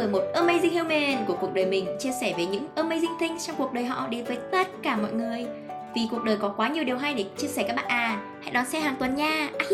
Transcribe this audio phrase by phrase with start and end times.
[0.00, 3.56] bởi một amazing human của cuộc đời mình chia sẻ về những amazing things trong
[3.56, 5.46] cuộc đời họ đến với tất cả mọi người.
[5.94, 8.22] Vì cuộc đời có quá nhiều điều hay để chia sẻ các bạn à.
[8.42, 9.50] Hãy đón xem hàng tuần nha.
[9.58, 9.68] Ah,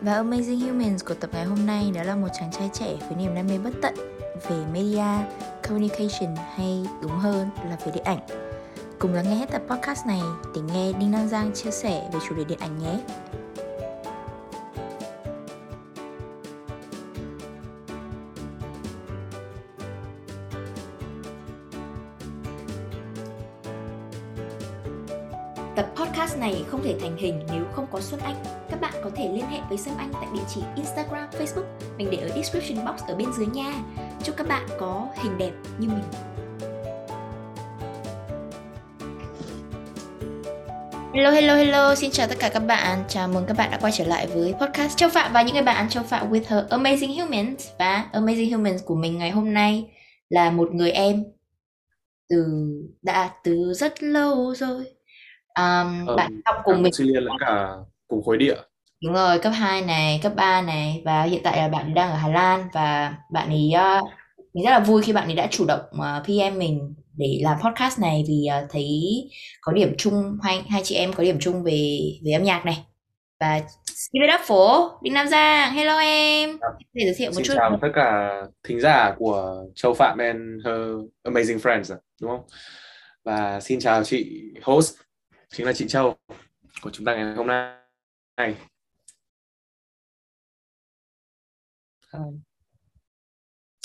[0.00, 3.16] Và Amazing Humans của tập ngày hôm nay đó là một chàng trai trẻ với
[3.18, 3.94] niềm đam mê bất tận
[4.48, 5.24] về media,
[5.68, 8.49] communication hay đúng hơn là về điện ảnh.
[9.00, 10.20] Cùng lắng nghe hết tập podcast này
[10.54, 12.98] để nghe Đinh Nam Giang chia sẻ về chủ đề điện ảnh nhé.
[25.76, 28.36] Tập podcast này không thể thành hình nếu không có Xuân Anh.
[28.70, 31.96] Các bạn có thể liên hệ với Xuân Anh tại địa chỉ Instagram, Facebook.
[31.98, 33.74] Mình để ở description box ở bên dưới nha.
[34.22, 36.04] Chúc các bạn có hình đẹp như mình.
[41.14, 43.04] Hello, hello, hello, xin chào tất cả các bạn.
[43.08, 45.62] Chào mừng các bạn đã quay trở lại với podcast Châu Phạm và những người
[45.62, 47.68] bạn Châu Phạm with her Amazing Humans.
[47.78, 49.90] Và Amazing Humans của mình ngày hôm nay
[50.28, 51.24] là một người em
[52.28, 52.44] từ
[53.02, 54.84] đã từ rất lâu rồi.
[55.58, 57.68] Um, Ờ, Bạn học cùng mình lẫn cả
[58.08, 58.56] cùng khối địa.
[59.04, 61.02] Đúng rồi, cấp 2 này, cấp 3 này.
[61.04, 64.08] Và hiện tại là bạn đang ở Hà Lan và bạn ấy uh,
[64.54, 67.58] mình rất là vui khi bạn ấy đã chủ động uh, PM mình để làm
[67.64, 68.88] podcast này vì uh, thấy
[69.60, 72.84] có điểm chung hai hai chị em có điểm chung về về âm nhạc này.
[73.40, 73.60] Và
[74.12, 75.72] give it up for Đinh Nam Giang.
[75.72, 76.58] Hello em.
[76.92, 77.54] Để giới thiệu một Xin chút.
[77.56, 80.78] chào tất cả thính giả của Châu Phạm and her
[81.24, 82.46] amazing friends, đúng không?
[83.24, 84.94] Và xin chào chị host,
[85.48, 86.16] chính là chị Châu
[86.82, 88.54] của chúng ta ngày hôm nay.
[92.10, 92.20] Ờ,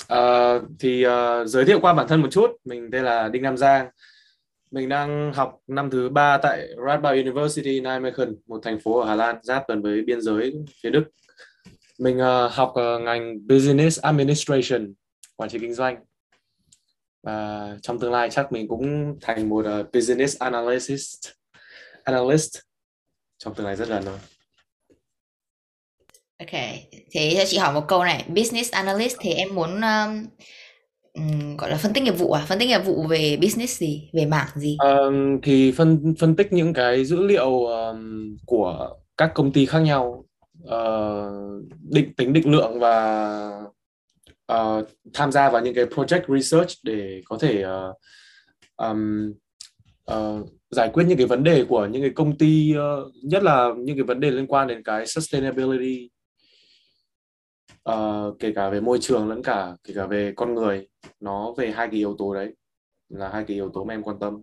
[0.08, 1.12] Ờ, thì uh,
[1.46, 3.88] giới thiệu qua bản thân một chút, mình tên là Đinh Nam Giang.
[4.70, 9.14] Mình đang học năm thứ ba tại Radboud University Nijmegen, một thành phố ở Hà
[9.14, 11.04] Lan, giáp gần với biên giới phía Đức.
[11.98, 14.94] Mình uh, học uh, ngành Business Administration,
[15.36, 15.96] quản trị kinh doanh.
[17.22, 21.28] Và trong tương lai chắc mình cũng thành một uh, Business Analyst,
[22.04, 22.58] analyst
[23.38, 24.18] trong tương lai rất gần thôi.
[26.38, 26.60] Ok,
[27.12, 30.26] thế cho chị hỏi một câu này, business analyst thì em muốn um,
[31.12, 32.44] ừm, gọi là phân tích nghiệp vụ à?
[32.48, 34.10] Phân tích nghiệp vụ về business gì?
[34.12, 34.76] Về mảng gì?
[34.78, 39.78] Ờ, thì phân phân tích những cái dữ liệu ờm, của các công ty khác
[39.78, 40.24] nhau,
[40.64, 41.30] ờ,
[41.90, 43.50] định tính định lượng và
[44.46, 47.94] ờ, tham gia vào những cái project research để có thể ờ,
[48.76, 49.32] ờm,
[50.04, 53.68] ờ, giải quyết những cái vấn đề của những cái công ty, ờ, nhất là
[53.78, 56.08] những cái vấn đề liên quan đến cái sustainability,
[57.86, 60.88] ờ, kể cả về môi trường lẫn cả kể cả về con người,
[61.20, 62.54] nó về hai cái yếu tố đấy
[63.08, 64.42] là hai cái yếu tố mà em quan tâm.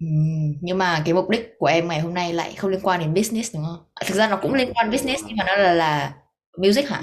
[0.00, 3.00] Ừm, nhưng mà cái mục đích của em ngày hôm nay lại không liên quan
[3.00, 3.84] đến business đúng không?
[3.94, 6.14] À, thực ra nó cũng liên quan business nhưng mà nó là là
[6.58, 7.02] music hả?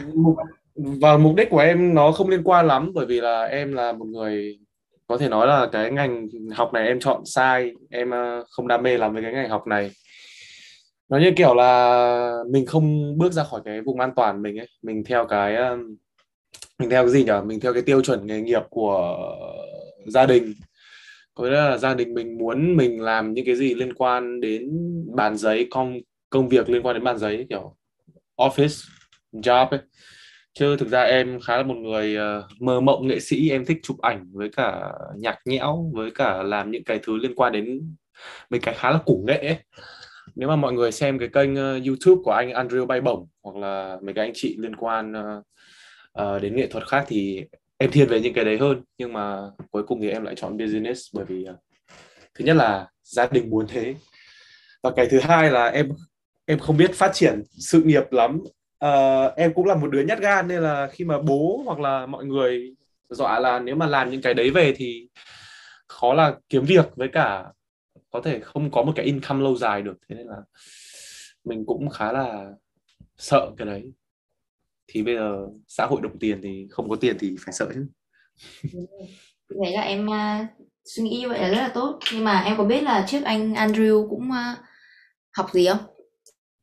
[0.75, 3.93] và mục đích của em nó không liên quan lắm bởi vì là em là
[3.93, 4.59] một người
[5.07, 8.83] có thể nói là cái ngành học này em chọn sai em ờ, không đam
[8.83, 9.91] mê lắm với cái ngành học này
[11.11, 14.67] nó như kiểu là mình không bước ra khỏi cái vùng an toàn mình ấy.
[14.81, 15.55] Mình theo cái
[16.79, 19.17] mình theo cái gì nhỉ mình theo cái tiêu chuẩn nghề nghiệp của
[20.07, 20.53] gia đình.
[21.33, 24.69] Có nghĩa là gia đình mình muốn mình làm những cái gì liên quan đến
[25.15, 25.99] bàn giấy công
[26.29, 27.75] công việc liên quan đến bàn giấy, kiểu
[28.37, 28.89] office,
[29.33, 29.79] job ấy.
[30.53, 33.77] Chứ thực ra em khá là một người ờ, mơ mộng nghệ sĩ, em thích
[33.83, 37.95] chụp ảnh với cả nhạc nhẽo, với cả làm những cái thứ liên quan đến
[38.49, 39.57] mấy cái khá là củ nghệ ấy
[40.35, 43.55] nếu mà mọi người xem cái kênh uh, YouTube của anh Andrew Bay Bổng hoặc
[43.55, 45.43] là mấy cái anh chị liên quan uh,
[46.21, 47.45] uh, đến nghệ thuật khác thì
[47.77, 48.83] em thiên về những cái đấy hơn.
[48.97, 51.55] Nhưng mà cuối cùng thì em lại chọn business bởi vì uh,
[52.35, 53.95] thứ nhất là gia đình muốn thế.
[54.83, 55.89] Và cái thứ hai là em
[56.45, 58.39] em không biết phát triển sự nghiệp lắm.
[58.85, 62.05] Uh, em cũng là một đứa nhát gan nên là khi mà bố hoặc là
[62.05, 62.75] mọi người
[63.09, 65.09] dọa là nếu mà làm những cái đấy về thì
[65.87, 67.45] khó là kiếm việc với cả
[68.11, 70.37] có thể không có một cái income lâu dài được thế nên là
[71.43, 72.51] mình cũng khá là
[73.17, 73.91] sợ cái đấy.
[74.87, 77.85] Thì bây giờ xã hội đồng tiền thì không có tiền thì phải sợ chứ.
[79.63, 80.47] Thấy là em uh,
[80.85, 81.99] suy nghĩ vậy là rất là tốt.
[82.13, 84.57] Nhưng mà em có biết là trước anh Andrew cũng uh,
[85.33, 85.79] học gì không?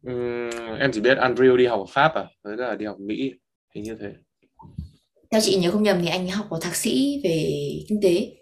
[0.03, 3.33] Ừm, em chỉ biết Andrew đi học ở Pháp à với là đi học Mỹ
[3.75, 4.13] hình như thế.
[5.31, 7.51] Theo chị nhớ không nhầm thì anh học có thạc sĩ về
[7.89, 8.37] kinh tế.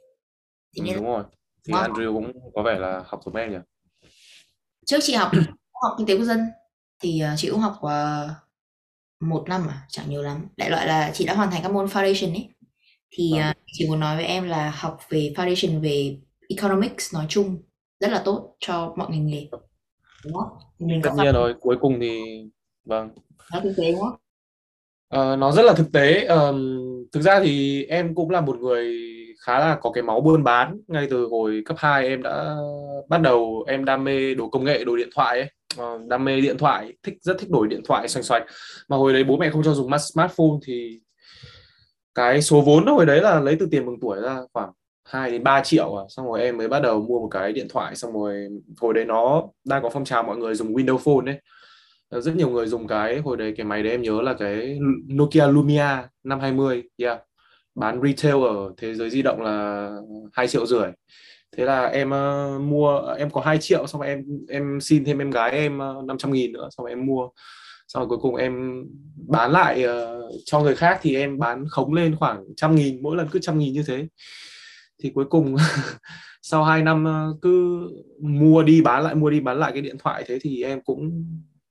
[0.77, 1.25] Thì ừ, đúng rồi
[1.67, 1.93] thì Wow.
[1.93, 3.59] Andrew cũng có vẻ là học giống em nhỉ?
[4.87, 5.31] Trước chị học
[5.83, 6.41] học kinh tế quốc dân
[7.03, 8.31] thì uh, chị cũng học uh,
[9.21, 10.49] một năm à chẳng nhớ lắm.
[10.57, 12.49] Đại loại là chị đã hoàn thành các môn foundation ấy.
[13.11, 13.51] Thì Vâng.
[13.51, 16.19] uh, chị muốn nói với em là học về foundation về
[16.49, 17.63] economics nói chung
[18.01, 19.49] rất là tốt cho mọi ngành nghề.
[20.25, 20.59] Đúng không?
[20.79, 22.21] Thì mình tất nhiên rồi cuối cùng thì
[22.85, 23.11] vâng.
[23.53, 24.17] Nói thực tế đúng không?
[25.09, 26.25] Ờ, nó rất là thực tế.
[26.25, 26.79] Ờm,
[27.13, 28.93] thực ra thì em cũng là một người
[29.41, 32.57] khá là có cái máu buôn bán ngay từ hồi cấp 2 em đã
[33.09, 36.41] bắt đầu em đam mê đồ công nghệ, đồ điện thoại ấy ờ, đam mê
[36.41, 38.43] điện thoại, thích, rất thích đổi điện thoại xoành xoạch
[38.89, 41.01] mà hồi đấy bố mẹ không cho dùng smartphone thì
[42.15, 44.71] cái số vốn hồi đấy là lấy từ tiền mừng tuổi ra khoảng
[45.05, 46.05] 2 đến 3 triệu à.
[46.09, 48.49] xong rồi em mới bắt đầu mua một cái điện thoại, xong rồi
[48.81, 51.41] hồi đấy nó đang có phong trào mọi người dùng Windows Phone ấy
[52.21, 54.79] rất nhiều người dùng cái, hồi đấy cái máy đấy em nhớ là cái
[55.15, 55.89] Nokia Lumia
[56.25, 57.21] 520 yeah
[57.77, 59.89] bán retail ở thế giới di động là
[60.33, 60.89] hai triệu rưỡi.
[61.57, 65.19] Thế là em uh, mua em có 2 triệu xong rồi em em xin thêm
[65.19, 67.29] em gái em ờ, uh, 500 nghìn nữa xong rồi em mua.
[67.89, 68.85] Xong rồi cuối cùng em
[69.29, 73.17] bán lại uh, cho người khác thì em bán khống lên khoảng trăm nghìn mỗi
[73.17, 74.07] lần cứ trăm nghìn như thế.
[75.03, 75.57] Thì cuối cùng
[76.43, 77.07] sau 2 năm
[77.43, 77.81] cứ
[78.21, 81.25] mua đi bán lại mua đi bán lại cái điện thoại thế thì em cũng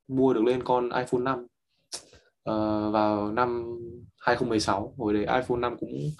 [0.07, 3.79] mua được lên con iPhone 5 uh, vào năm
[4.25, 6.11] 2016 hồi đấy iPhone 5 cũng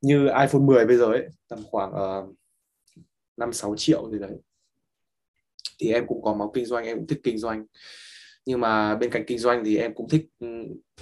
[0.00, 2.34] như iPhone 10 bây giờ ấy tầm khoảng uh,
[3.36, 4.30] 5 6 triệu gì đấy.
[5.78, 7.66] Thì em cũng có máu kinh doanh em cũng thích kinh doanh.
[8.46, 10.26] Nhưng mà bên cạnh kinh doanh thì em cũng thích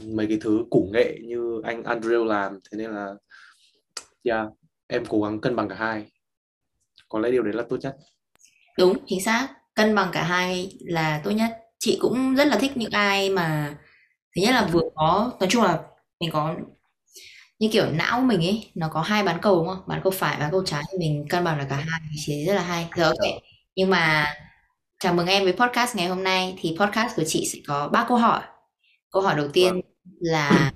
[0.02, 2.58] mấy cái thứ củ nghệ như anh Andrew làm.
[2.70, 3.14] Thế nên là
[4.22, 4.46] yeah,
[4.86, 6.12] em cố gắng cân bằng cả hai.
[7.08, 7.96] Có lẽ điều đấy là tốt nhất.
[8.78, 9.48] Đúng chính xác.
[9.74, 11.58] Cân bằng cả hai là tốt nhất.
[11.78, 13.76] Chị cũng rất là thích những ai mà
[14.36, 15.82] thứ nhất là vừa có nói chung là
[16.22, 16.54] mình có
[17.58, 19.82] như kiểu não mình ấy nó có hai bán cầu đúng không?
[19.86, 20.82] Bán cầu phải và cầu trái.
[20.92, 22.88] Thì mình cân bằng được cả hai thì sẽ rất là hay.
[22.96, 23.42] Rồi ok.
[23.76, 24.34] Nhưng mà
[24.98, 26.56] chào mừng em với podcast ngày hôm nay.
[26.60, 28.40] Thì podcast của chị sẽ có ba câu hỏi.
[29.10, 29.80] Câu hỏi đầu tiên
[30.20, 30.72] là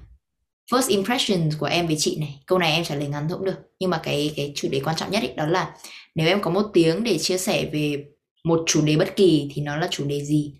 [0.70, 2.40] first impression của em với chị này.
[2.46, 3.58] Câu này em trả lời ngắn cũng được.
[3.80, 5.76] Nhưng mà cái cái chủ đề quan trọng nhất ấy, đó là
[6.14, 8.04] nếu em có một tiếng để chia sẻ về
[8.44, 10.54] một chủ đề bất kỳ thì nó là chủ đề gì?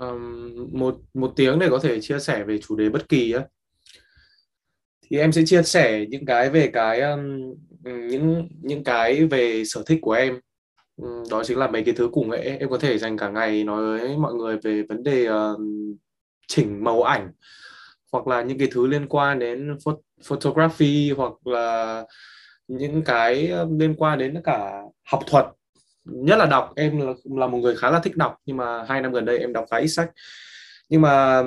[0.00, 3.40] Um, một một tiếng để có thể chia sẻ về chủ đề bất kỳ á
[5.10, 7.54] thì em sẽ chia sẻ những cái về cái um,
[7.84, 10.40] những những cái về sở thích của em.
[11.30, 12.56] Đó chính là mấy cái thứ củ nghệ.
[12.60, 15.60] Em có thể dành cả ngày nói với mọi người về vấn đề uh,
[16.48, 17.30] chỉnh màu ảnh
[18.12, 22.04] hoặc là những cái thứ liên quan đến phot photography hoặc là
[22.68, 25.46] những cái liên quan đến cả học thuật.
[26.04, 26.72] Nhất là đọc.
[26.76, 29.38] Em là, là một người khá là thích đọc nhưng mà hai năm gần đây
[29.38, 30.10] em đọc khá ít sách.
[30.88, 31.42] Nhưng mà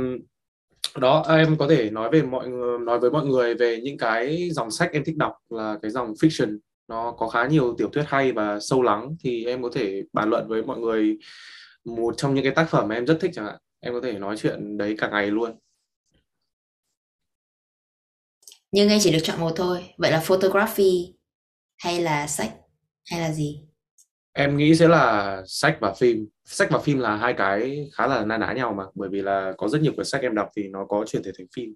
[0.96, 2.48] đó em có thể nói về mọi
[2.86, 6.14] nói với mọi người về những cái dòng sách em thích đọc là cái dòng
[6.14, 6.58] fiction.
[6.88, 10.30] Nó có khá nhiều tiểu thuyết hay và sâu lắng thì em có thể bàn
[10.30, 11.18] luận với mọi người
[11.86, 13.58] một trong những cái tác phẩm mà em rất thích chẳng hạn.
[13.80, 15.56] Em có thể nói chuyện đấy cả ngày luôn.
[18.72, 19.94] Nhưng em chỉ được chọn một thôi.
[19.98, 21.14] Vậy là photography
[21.78, 22.56] hay là sách
[23.06, 23.62] hay là gì?
[24.34, 28.26] Em nghĩ sẽ là sách và phim sách và phim là hai cái khá là
[28.26, 30.68] na ná nhau mà bởi vì là có rất nhiều quyển sách em đọc thì
[30.68, 31.76] nó có chuyển thể thành phim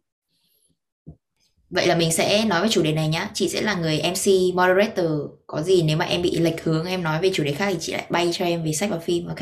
[1.70, 3.30] Vậy là mình sẽ nói về chủ đề này nhá.
[3.34, 5.12] Chị sẽ là người MC moderator.
[5.48, 7.78] Có gì nếu mà em bị lệch hướng em nói về chủ đề khác thì
[7.80, 9.40] chị lại bay cho em về sách và phim, ok?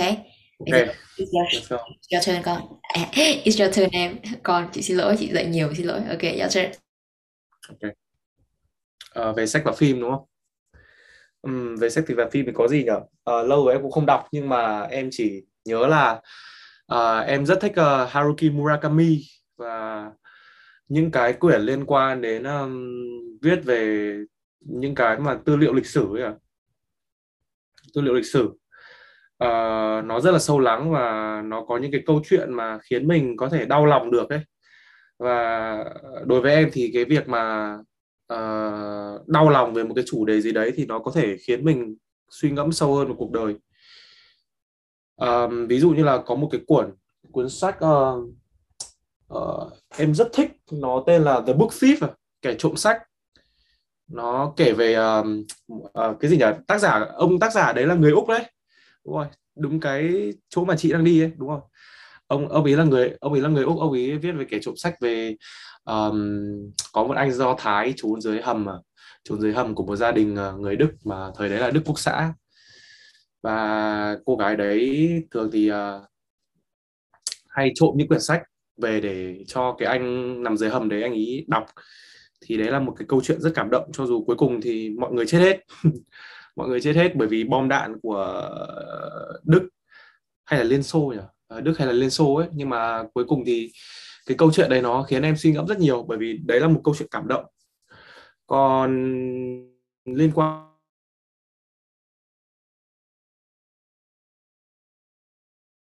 [0.59, 2.61] Bây giờ ok it's your, it's your turn con.
[2.81, 3.09] À,
[3.45, 4.17] It's your turn em.
[4.43, 6.00] Con, chị xin lỗi, chị dạy nhiều, xin lỗi.
[6.09, 6.71] Ok, your turn.
[7.69, 7.91] ok
[9.13, 10.25] Ờ, về sách và phim đúng không
[11.41, 13.00] Ừm, về sách thì và phim thì có gì nhở?
[13.24, 16.21] Ờ, lâu rồi em cũng không đọc nhưng mà em chỉ nhớ là
[16.86, 19.19] ờ, em rất thích ờ, Haruki Murakami
[19.57, 20.05] và
[20.89, 22.88] những cái quyển liên quan đến um,
[23.41, 24.15] viết về
[24.60, 26.33] những cái mà tư liệu lịch sử ấy à
[27.93, 28.50] tư liệu lịch sử.
[29.38, 29.48] Ờ,
[30.05, 33.38] nó rất là sâu lắng và nó có những cái câu chuyện mà khiến mình
[33.38, 34.39] có thể đau lòng được ấy.
[35.19, 35.86] Và
[36.25, 37.75] đối với em thì cái việc mà
[38.31, 41.65] Ờ, đau lòng về một cái chủ đề gì đấy thì nó có thể khiến
[41.65, 41.95] mình
[42.29, 43.55] suy ngẫm sâu hơn vào cuộc đời.
[45.23, 46.95] Uh, ví dụ như là có một cái cuốn
[47.31, 48.29] cuốn sách uh,
[49.33, 52.09] uh, em rất thích nó tên là The Book Thief à,
[52.41, 53.01] kẻ trộm sách.
[54.07, 55.25] Nó kể về uh,
[55.73, 56.45] uh, cái gì nhỉ?
[56.67, 58.43] Tác giả ông tác giả đấy là người Úc đấy.
[59.05, 61.61] Đúng rồi đúng cái chỗ mà chị đang đi ấy đúng không?
[62.27, 64.59] Ông ông ấy là người ông ấy là người Úc ông ấy viết về kẻ
[64.61, 65.35] trộm sách về
[65.91, 68.74] um, có một anh Do Thái trốn dưới hầm mà
[69.24, 71.81] trốn dưới hầm của một gia đình ờ, người Đức mà thời đấy là Đức
[71.86, 72.33] Quốc xã.
[73.43, 75.75] Và cô gái đấy thường thì uh,
[77.50, 78.41] hay trộm những quyển sách
[78.81, 81.65] về để cho cái anh nằm dưới hầm đấy anh ấy đọc.
[82.41, 84.89] Thì đấy là một cái câu chuyện rất cảm động cho dù cuối cùng thì
[84.89, 85.60] mọi người chết hết.
[86.55, 88.50] Mọi người chết hết bởi vì bom đạn của
[89.43, 89.69] Đức
[90.45, 91.21] hay là Liên Xô nhỉ?
[91.48, 92.48] Ờ, Đức hay là Liên Xô ấy.
[92.53, 93.71] Nhưng mà cuối cùng thì
[94.25, 96.67] cái câu chuyện đấy nó khiến em suy ngẫm rất nhiều, bởi vì đấy là
[96.67, 97.45] một câu chuyện cảm động.
[98.47, 98.91] Còn
[100.05, 100.71] liên quan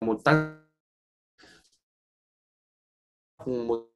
[0.01, 0.53] một tác
[3.45, 3.89] một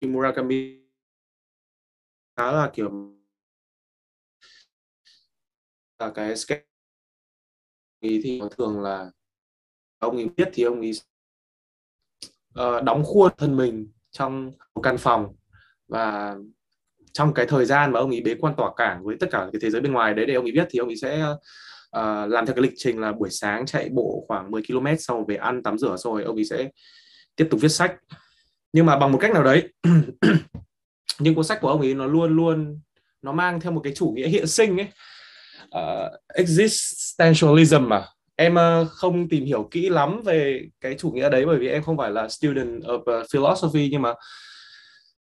[0.00, 0.82] Murakami
[2.36, 2.90] khá là, kiểu,
[5.98, 6.66] là cái sketch
[8.02, 9.10] thì thường là
[9.98, 10.92] ông ấy biết thì ông ấy
[12.60, 15.26] uh, đóng khuôn thân mình trong một căn phòng.
[15.88, 16.36] Và
[17.12, 19.60] trong cái thời gian mà ông ấy bế quan tỏa cảng với tất cả cái
[19.62, 21.22] thế giới bên ngoài đấy để ông ấy biết thì ông ấy sẽ
[21.98, 25.16] uh, làm theo cái lịch trình là buổi sáng chạy bộ khoảng 10 km sau
[25.16, 26.68] rồi về ăn tắm rửa rồi ông ấy sẽ
[27.36, 27.96] tiếp tục viết sách.
[28.72, 29.68] Nhưng mà bằng một cách nào đấy
[31.18, 32.80] những cuốn sách của ông ấy nó luôn luôn
[33.22, 34.88] nó mang theo một cái chủ nghĩa hiện sinh ấy.
[35.78, 38.04] Uh, existentialism mà
[38.42, 41.82] em ờ, không tìm hiểu kỹ lắm về cái chủ nghĩa đấy bởi vì em
[41.82, 44.14] không phải là student of ờ, philosophy nhưng mà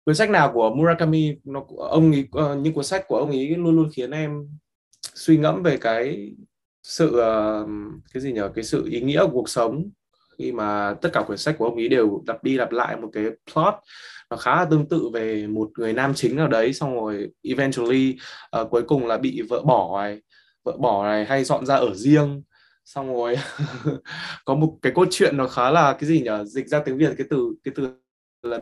[0.04, 3.49] cuốn sách nào của Murakami nó ông ấy ờ, những cuốn sách của ông ấy
[3.49, 4.49] luôn luôn khiến em
[5.14, 6.33] suy ngẫm về cái
[6.83, 7.21] sự
[8.14, 8.40] cái gì nhỉ?
[8.54, 9.90] Cái sự ý nghĩa của cuộc sống
[10.38, 13.09] khi mà tất cả quyển sách của ông ấy đều lặp đi lặp lại một
[13.12, 13.75] cái plot
[14.30, 18.16] nó khá là tương tự về một người nam chính nào đấy xong rồi eventually
[18.61, 20.21] uh, cuối cùng là bị vợ bỏ này
[20.64, 22.42] vợ bỏ này hay dọn ra ở riêng
[22.85, 23.37] xong rồi,
[24.45, 26.31] có một cái cốt truyện nó khá là cái gì nhỉ?
[26.47, 27.97] Dịch ra tiếng việt cái từ cái từ
[28.43, 28.61] là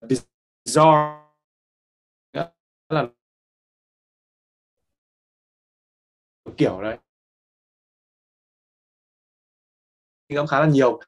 [0.00, 1.24] bizarre.
[2.88, 3.08] Là
[6.56, 6.98] kiểu đấy.
[10.28, 11.00] Ngẫm khá là nhiều.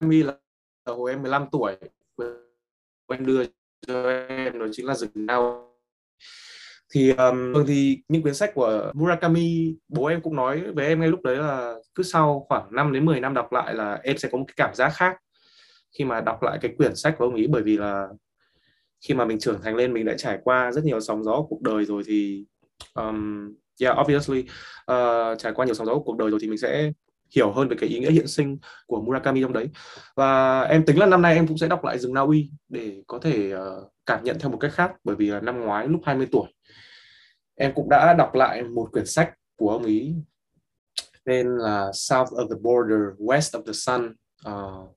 [0.00, 0.38] Mi là
[0.86, 1.76] hồi em 15 tuổi.
[3.08, 3.44] Em đưa
[3.86, 5.68] cho em, đó chính là rừng nào
[6.92, 11.08] thì um, thì những quyển sách của Murakami bố em cũng nói với em ngay
[11.08, 14.28] lúc đấy là cứ sau khoảng 5 đến 10 năm đọc lại là em sẽ
[14.32, 15.16] có một cái cảm giác khác
[15.98, 17.46] khi mà đọc lại cái quyển sách của ông ấy.
[17.46, 18.08] Bởi vì là
[19.08, 21.46] khi mà mình trưởng thành lên mình đã trải qua rất nhiều sóng gió của
[21.48, 22.44] cuộc đời rồi thì
[22.94, 23.48] um,
[23.80, 24.40] yeah obviously
[24.92, 26.92] uh, trải qua nhiều sóng gió của cuộc đời rồi thì mình sẽ
[27.36, 29.68] hiểu hơn về cái ý nghĩa hiện sinh của Murakami trong đấy.
[30.16, 33.02] Và em tính là năm nay em cũng sẽ đọc lại rừng Na Uy để
[33.06, 36.00] có thể uh, cảm nhận theo một cách khác bởi vì là năm ngoái lúc
[36.04, 36.48] 20 tuổi
[37.54, 40.14] em cũng đã đọc lại một quyển sách của ông ấy
[41.24, 44.14] tên là South of the Border West of the Sun
[44.48, 44.96] uh,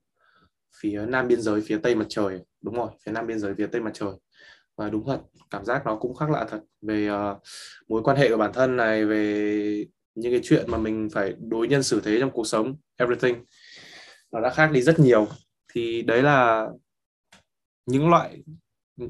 [0.81, 2.39] phía nam biên giới phía tây mặt trời.
[2.61, 4.11] Đúng rồi phía nam biên giới phía tây mặt trời.
[4.77, 7.41] Và đúng thật cảm giác nó cũng khác lạ thật về uh,
[7.87, 11.67] mối quan hệ của bản thân này về những cái chuyện mà mình phải đối
[11.67, 13.45] nhân xử thế trong cuộc sống everything.
[14.31, 15.27] Nó đã khác đi rất nhiều.
[15.73, 16.67] Thì đấy là
[17.85, 18.43] những loại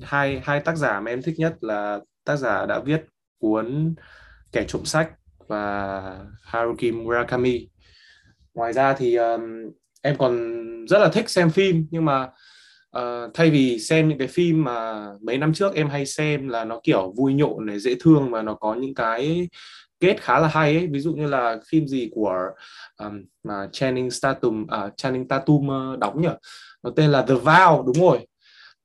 [0.01, 3.01] hai hai tác giả mà em thích nhất là tác giả đã viết
[3.39, 3.95] cuốn
[4.51, 5.11] kẻ trộm sách
[5.47, 6.01] và
[6.41, 7.69] Haruki Murakami.
[8.53, 9.41] Ngoài ra thì um,
[10.01, 12.29] em còn rất là thích xem phim nhưng mà
[12.97, 16.65] uh, thay vì xem những cái phim mà mấy năm trước em hay xem là
[16.65, 19.49] nó kiểu vui nhộn này dễ thương và nó có những cái
[19.99, 20.87] kết khá là hay ấy.
[20.87, 22.35] Ví dụ như là phim gì của
[22.97, 26.29] um, mà Channing Tatum à, Channing Tatum uh, đóng nhỉ?
[26.83, 28.27] Nó tên là The Vow đúng rồi.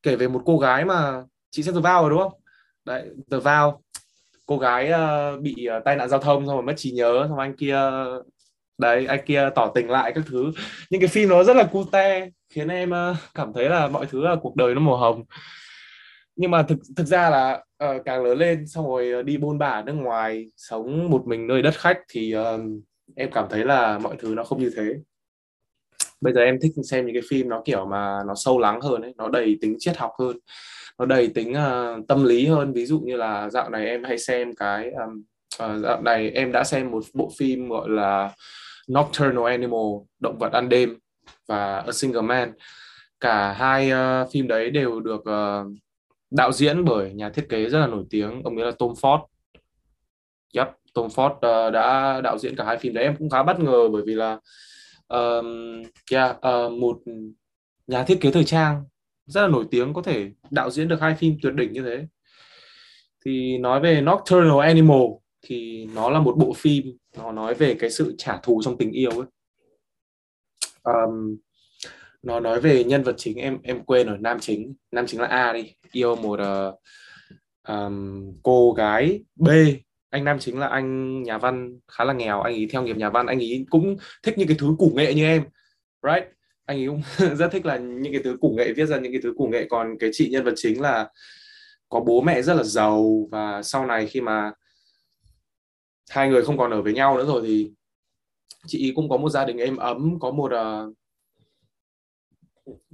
[0.02, 2.32] Kể về một cô gái mà chị xem The Vow rồi đúng không?
[2.84, 3.78] Đấy The Vow.
[4.46, 7.38] Cô gái uh, bị uh, tai nạn giao thông xong rồi mất trí nhớ xong
[7.38, 7.80] anh kia
[8.78, 10.52] đấy anh kia tỏ tình lại các thứ.
[10.90, 14.20] Những cái phim nó rất là cute khiến em uh, cảm thấy là mọi thứ
[14.22, 15.24] là cuộc đời nó màu hồng.
[16.36, 19.58] Nhưng mà thực thực ra là uh, càng lớn lên xong rồi ờ, đi bôn
[19.58, 22.60] bả nước ngoài sống một mình nơi đất khách thì uh,
[23.16, 24.94] em cảm thấy là mọi thứ nó không như thế.
[26.20, 29.02] Bây giờ em thích xem những cái phim nó kiểu mà nó sâu lắng hơn
[29.02, 30.36] ấy nó đầy tính triết học hơn
[30.98, 32.72] nó đầy tính uh, tâm lý hơn.
[32.72, 35.22] Ví dụ như là dạo này em hay xem cái um,
[35.64, 38.34] uh, dạo này em đã xem một bộ phim gọi là
[38.92, 39.86] Nocturnal Animal
[40.20, 40.98] động vật ăn đêm
[41.48, 42.52] và A Single Man.
[43.20, 45.72] Cả hai uh, phim đấy đều được uh,
[46.30, 49.26] đạo diễn bởi nhà thiết kế rất là nổi tiếng ông ấy là Tom Ford.
[50.54, 53.04] Yep, Tom Ford uh, đã đạo diễn cả hai phim đấy.
[53.04, 54.38] Em cũng khá bất ngờ bởi vì là
[55.08, 55.82] um,
[56.12, 56.98] yeah, uh, một
[57.86, 58.84] nhà thiết kế thời trang
[59.26, 62.06] rất là nổi tiếng có thể đạo diễn được hai phim tuyệt đỉnh như thế.
[63.24, 65.02] Thì nói về Nocturnal Animal
[65.42, 66.84] thì nó là một bộ phim
[67.16, 69.26] nó nói về cái sự trả thù trong tình yêu ấy.
[70.82, 71.36] Um,
[72.22, 74.74] nó nói về nhân vật chính em em quên rồi nam chính.
[74.92, 76.74] Nam chính là A đi yêu một uh,
[77.68, 79.48] um, cô gái B.
[80.10, 83.10] Anh nam chính là anh nhà văn khá là nghèo anh ấy theo nghiệp nhà
[83.10, 85.44] văn anh ấy cũng thích những cái thứ củ nghệ như em
[86.02, 86.24] right?
[86.66, 87.02] Anh ấy cũng
[87.36, 89.66] rất thích là những cái thứ củ nghệ viết ra những cái thứ củ nghệ.
[89.70, 91.08] Còn cái chị nhân vật chính là
[91.88, 94.52] có bố mẹ rất là giàu và sau này khi mà
[96.10, 97.70] hai người không còn ở với nhau nữa rồi thì
[98.66, 100.94] chị cũng có một gia đình êm ấm có một uh,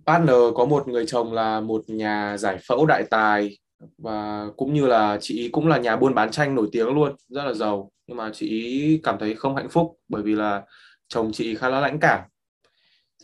[0.07, 3.59] partner có một người chồng là một nhà giải phẫu đại tài
[3.99, 7.17] và cũng như là chị ý cũng là nhà buôn bán tranh nổi tiếng luôn
[7.29, 7.91] rất là giàu.
[8.07, 10.63] Nhưng mà chị ý cảm thấy không hạnh phúc bởi vì là
[11.09, 12.21] chồng chị khá là lãnh cảm.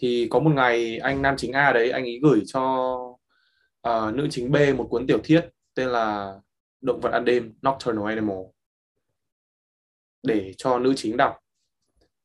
[0.01, 2.95] Thì có một ngày anh nam chính A đấy anh ấy gửi cho
[3.89, 6.35] uh, nữ chính B một cuốn tiểu thuyết tên là
[6.81, 8.39] động vật ăn đêm Nocturnal Animal
[10.23, 11.42] để cho nữ chính đọc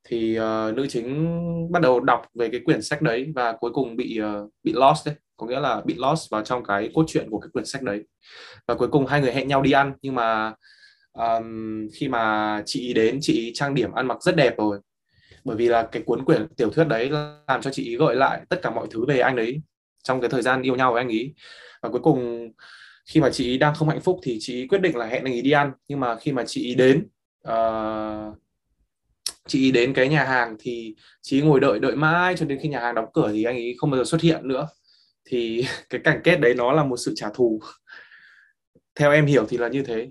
[0.08, 1.28] thì uh, nữ chính
[1.72, 5.06] bắt đầu đọc về cái quyển sách đấy và cuối cùng bị uh, bị lost
[5.06, 5.16] đấy.
[5.38, 8.04] Có nghĩa là bị lost vào trong cái cốt truyện của cái quyển sách đấy.
[8.68, 10.54] Và cuối cùng hai người hẹn nhau đi ăn nhưng mà
[11.14, 14.80] um, khi mà chị đến chị trang điểm ăn mặc rất đẹp rồi.
[15.44, 17.10] Bởi vì là cái cuốn quyển tiểu thuyết đấy
[17.48, 19.62] làm cho chị ý gợi lại tất cả mọi thứ về anh ấy
[20.04, 21.34] trong cái thời gian yêu nhau với anh ấy.
[21.82, 22.52] Và cuối cùng
[23.10, 25.24] khi mà chị ý đang không hạnh phúc thì chị ý quyết định là hẹn
[25.24, 25.72] anh ấy đi ăn.
[25.88, 27.08] Nhưng mà khi mà chị ý đến
[27.48, 28.38] uh,
[29.48, 32.80] chị đến cái nhà hàng thì chị ngồi đợi đợi mãi cho đến khi nhà
[32.80, 34.68] hàng đóng cửa thì anh ấy không bao giờ xuất hiện nữa.
[35.26, 37.62] Thì cái cảnh kết đấy nó là một sự trả thù.
[38.96, 40.08] Theo em hiểu thì là như thế.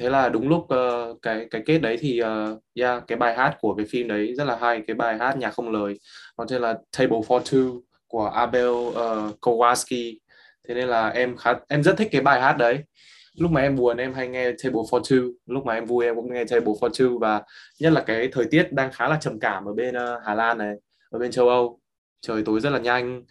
[0.00, 3.56] Thế là đúng lúc uh, cái cái kết đấy thì uh, yeah, cái bài hát
[3.60, 5.98] của cái phim đấy rất là hay cái bài hát nhà không lời.
[6.38, 8.94] Nó tên là Table for Two của Abel uh,
[9.40, 10.16] Kowalski.
[10.68, 12.78] Thế nên là em khá em rất thích cái bài hát đấy
[13.36, 15.32] lúc mà em buồn em hay nghe Table for Two.
[15.46, 17.42] Lúc mà em vui em cũng nghe Table for Two và
[17.80, 20.58] nhất là cái thời tiết đang khá là trầm cảm ở bên uh, Hà Lan
[20.58, 20.74] này
[21.10, 21.80] ở bên châu Âu.
[22.20, 23.22] Trời tối rất là nhanh.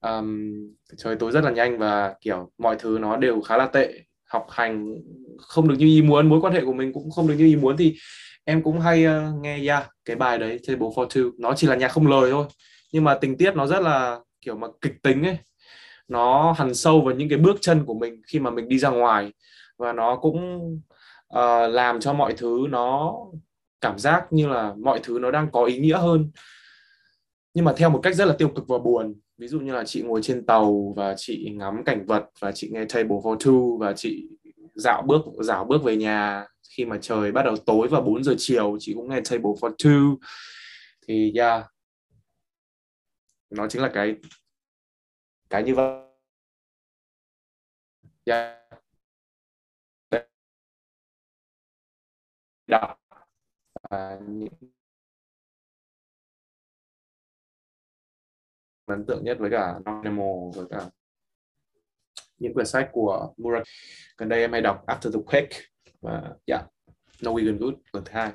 [0.00, 0.52] Um,
[0.96, 3.92] trời tối rất là nhanh và kiểu mọi thứ nó đều khá là tệ.
[4.24, 4.94] Học hành
[5.38, 7.56] không được như ý muốn mối quan hệ của mình cũng không được như ý
[7.56, 7.94] muốn thì
[8.44, 11.30] em cũng hay uh, nghe yeah, cái bài đấy Table for Two.
[11.38, 12.46] Nó chỉ là nhạc không lời thôi
[12.92, 15.38] nhưng mà tình tiết nó rất là kiểu mà kịch tính ấy
[16.08, 18.90] nó hằn sâu vào những cái bước chân của mình khi mà mình đi ra
[18.90, 19.32] ngoài.
[19.78, 20.58] Và nó cũng
[21.34, 23.16] uh, làm cho mọi thứ nó
[23.80, 26.30] cảm giác như là mọi thứ nó đang có ý nghĩa hơn.
[27.54, 29.84] Nhưng mà theo một cách rất là tiêu cực và buồn ví dụ như là
[29.84, 33.78] chị ngồi trên tàu và chị ngắm cảnh vật và chị nghe table for two
[33.78, 34.28] và chị
[34.74, 36.46] dạo bước dạo bước về nhà.
[36.76, 39.74] Khi mà trời bắt đầu tối vào 4 giờ chiều chị cũng nghe table for
[39.76, 40.16] two.
[41.08, 41.64] Thì yeah.
[43.50, 44.14] Nó chính là cái
[45.50, 46.04] cái như vậy.
[48.24, 48.58] Yeah.
[52.68, 53.00] đọc
[53.82, 54.52] à, những
[58.86, 60.90] ấn tượng nhất với cả Nemo với cả
[62.36, 63.64] những quyển sách của Murakami.
[64.16, 65.60] Gần đây em hay đọc After the Quake
[66.00, 66.70] và dạ, yeah,
[67.20, 68.32] Norwegian Wood lần thứ hai.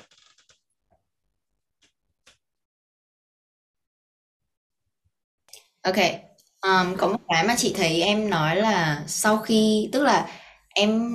[5.81, 6.32] Okay
[6.67, 10.27] um, có một cái mà chị thấy em nói là sau khi tức là
[10.75, 11.11] em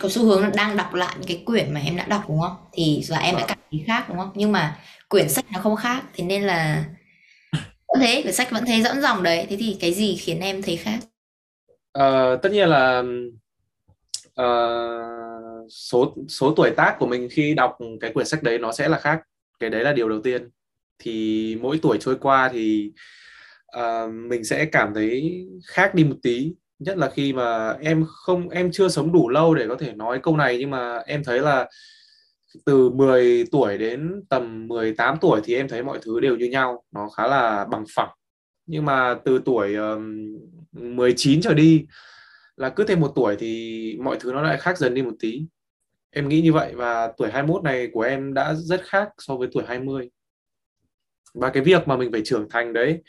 [0.00, 2.40] có xu hướng là đang đọc lại những cái quyển mà em đã đọc đúng
[2.40, 2.56] không?
[2.72, 3.48] Thì là em đã vâng.
[3.48, 4.30] cảm thấy khác đúng không?
[4.34, 6.84] Nhưng mà quyển sách nó không khác, thế nên là
[7.88, 9.46] vẫn thế, quyển sách vẫn thấy dẫn dòng đấy.
[9.50, 10.98] Thế thì cái gì khiến em thấy khác?
[11.98, 13.02] Uh, tất nhiên là
[14.40, 18.88] uh, số số tuổi tác của mình khi đọc cái quyển sách đấy nó sẽ
[18.88, 19.20] là khác.
[19.60, 20.50] Cái đấy là điều đầu tiên.
[20.98, 22.90] Thì mỗi tuổi trôi qua thì
[23.78, 26.54] uh, mình sẽ cảm thấy khác đi một tí.
[26.78, 30.20] Nhất là khi mà em không em chưa sống đủ lâu để có thể nói
[30.22, 31.68] câu này nhưng mà em thấy là
[32.66, 36.84] từ 10 tuổi đến tầm 18 tuổi thì em thấy mọi thứ đều như nhau.
[36.92, 38.10] Nó khá là bằng phẳng.
[38.66, 40.38] Nhưng mà từ tuổi um,
[40.72, 41.86] 19 trở đi
[42.56, 45.42] là cứ thêm một tuổi thì mọi thứ nó lại khác dần đi một tí.
[46.10, 49.48] Em nghĩ như vậy và tuổi 21 này của em đã rất khác so với
[49.52, 50.10] tuổi 20
[51.34, 53.02] và cái việc mà mình phải trưởng thành đấy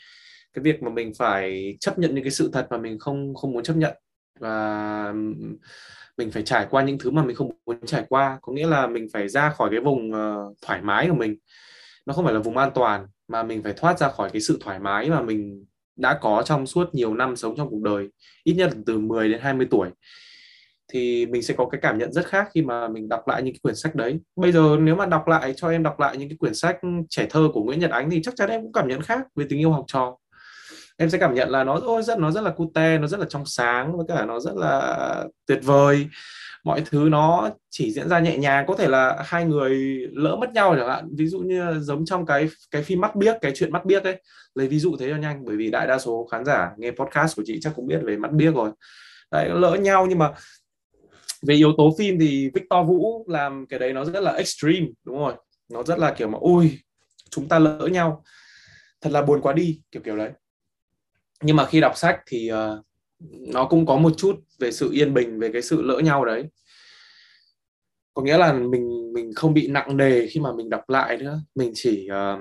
[0.52, 3.52] cái việc mà mình phải chấp nhận những cái sự thật mà mình không không
[3.52, 3.96] muốn chấp nhận.
[4.40, 5.12] Và
[6.18, 8.38] mình phải trải qua những thứ mà mình không muốn trải qua.
[8.42, 11.36] Có nghĩa là mình phải ra khỏi cái vùng uh, thoải mái của mình.
[12.06, 14.58] Nó không phải là vùng an toàn mà mình phải thoát ra khỏi cái sự
[14.60, 15.64] thoải mái mà mình
[15.96, 18.08] đã có trong suốt nhiều năm sống trong cuộc đời.
[18.44, 19.88] Ít nhất là từ 10 đến 20 tuổi.
[20.92, 23.54] Thì mình sẽ có cái cảm nhận rất khác khi mà mình đọc lại những
[23.54, 24.20] cái quyển sách đấy.
[24.36, 27.26] Bây giờ nếu mà đọc lại cho em đọc lại những cái quyển sách trẻ
[27.30, 29.58] thơ của Nguyễn Nhật Ánh thì chắc chắn em cũng cảm nhận khác về tình
[29.58, 30.16] yêu học trò
[30.98, 33.26] em sẽ cảm nhận là nó ôi, rất, nó rất là cute, nó rất là
[33.28, 36.08] trong sáng với cả nó rất là tuyệt vời.
[36.64, 39.74] Mọi thứ nó chỉ diễn ra nhẹ nhàng, có thể là hai người
[40.12, 41.08] lỡ mất nhau chẳng hạn.
[41.16, 44.22] Ví dụ như giống trong cái cái phim mắt biếc, cái chuyện mắt biếc ấy.
[44.54, 47.36] Lấy ví dụ thế cho nhanh, bởi vì đại đa số khán giả nghe podcast
[47.36, 48.70] của chị chắc cũng biết về mắt biếc rồi.
[49.30, 50.32] Đấy lỡ nhau nhưng mà
[51.42, 55.18] về yếu tố phim thì Victor Vũ làm cái đấy nó rất là extreme, đúng
[55.18, 55.34] rồi.
[55.72, 56.78] Nó rất là kiểu mà ui
[57.30, 58.24] chúng ta lỡ nhau.
[59.00, 59.80] Thật là buồn quá đi.
[59.90, 60.30] Kiểu kiểu đấy
[61.42, 62.84] nhưng mà khi đọc sách thì uh,
[63.54, 66.44] nó cũng có một chút về sự yên bình về cái sự lỡ nhau đấy.
[68.14, 71.40] Có nghĩa là mình mình không bị nặng nề khi mà mình đọc lại nữa.
[71.54, 72.40] Mình chỉ uh,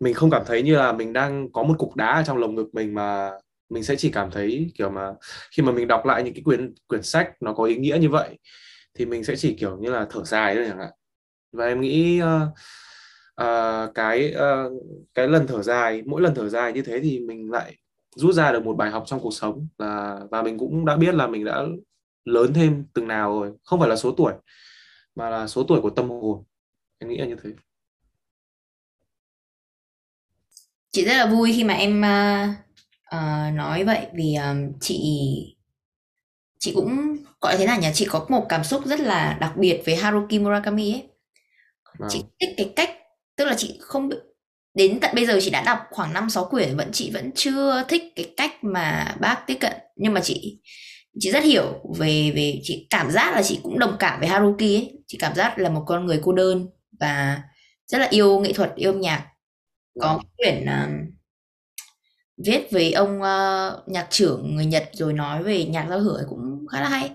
[0.00, 2.54] mình không cảm thấy như là mình đang có một cục đá ở trong lồng
[2.54, 3.30] ngực mình mà
[3.68, 5.12] mình sẽ chỉ cảm thấy kiểu mà
[5.50, 8.08] khi mà mình đọc lại những cái quyển quyển sách nó có ý nghĩa như
[8.08, 8.38] vậy
[8.94, 10.90] thì mình sẽ chỉ kiểu như là thở dài thôi chẳng hạn.
[11.52, 12.48] Và em nghĩ uh,
[13.42, 14.72] uh, cái uh,
[15.14, 17.76] cái lần thở dài mỗi lần thở dài như thế thì mình lại
[18.14, 21.14] rút ra được một bài học trong cuộc sống là và mình cũng đã biết
[21.14, 21.62] là mình đã
[22.24, 23.52] lớn thêm từng nào rồi.
[23.64, 24.32] Không phải là số tuổi
[25.14, 26.44] mà là số tuổi của tâm hồn.
[26.98, 27.50] Em nghĩ là như thế.
[30.90, 32.50] Chị rất là vui khi mà em uh,
[33.16, 35.00] uh, nói vậy vì um, chị
[36.58, 37.88] chị cũng gọi thế nào nhỉ?
[37.94, 41.08] Chị có một cảm xúc rất là đặc biệt với Haruki Murakami ấy.
[41.98, 42.08] Vâng.
[42.12, 42.90] chị thích cái cách
[43.36, 44.10] tức là chị không
[44.74, 47.84] đến tận bây giờ chị đã đọc khoảng năm sáu quyển vẫn chị vẫn chưa
[47.88, 49.72] thích cái cách mà bác tiếp cận.
[49.96, 50.60] Nhưng mà chị
[51.20, 51.64] chị rất hiểu
[51.98, 54.92] về về chị cảm giác là chị cũng đồng cảm với Haruki ấy.
[55.06, 56.66] Chị cảm giác là một con người cô đơn
[57.00, 57.42] và
[57.86, 59.26] rất là yêu nghệ thuật yêu âm nhạc.
[60.00, 60.90] Có quyển uh,
[62.46, 66.66] viết với ông uh, nhạc trưởng người Nhật rồi nói về nhạc giao hưởng cũng
[66.72, 67.10] khá là hay.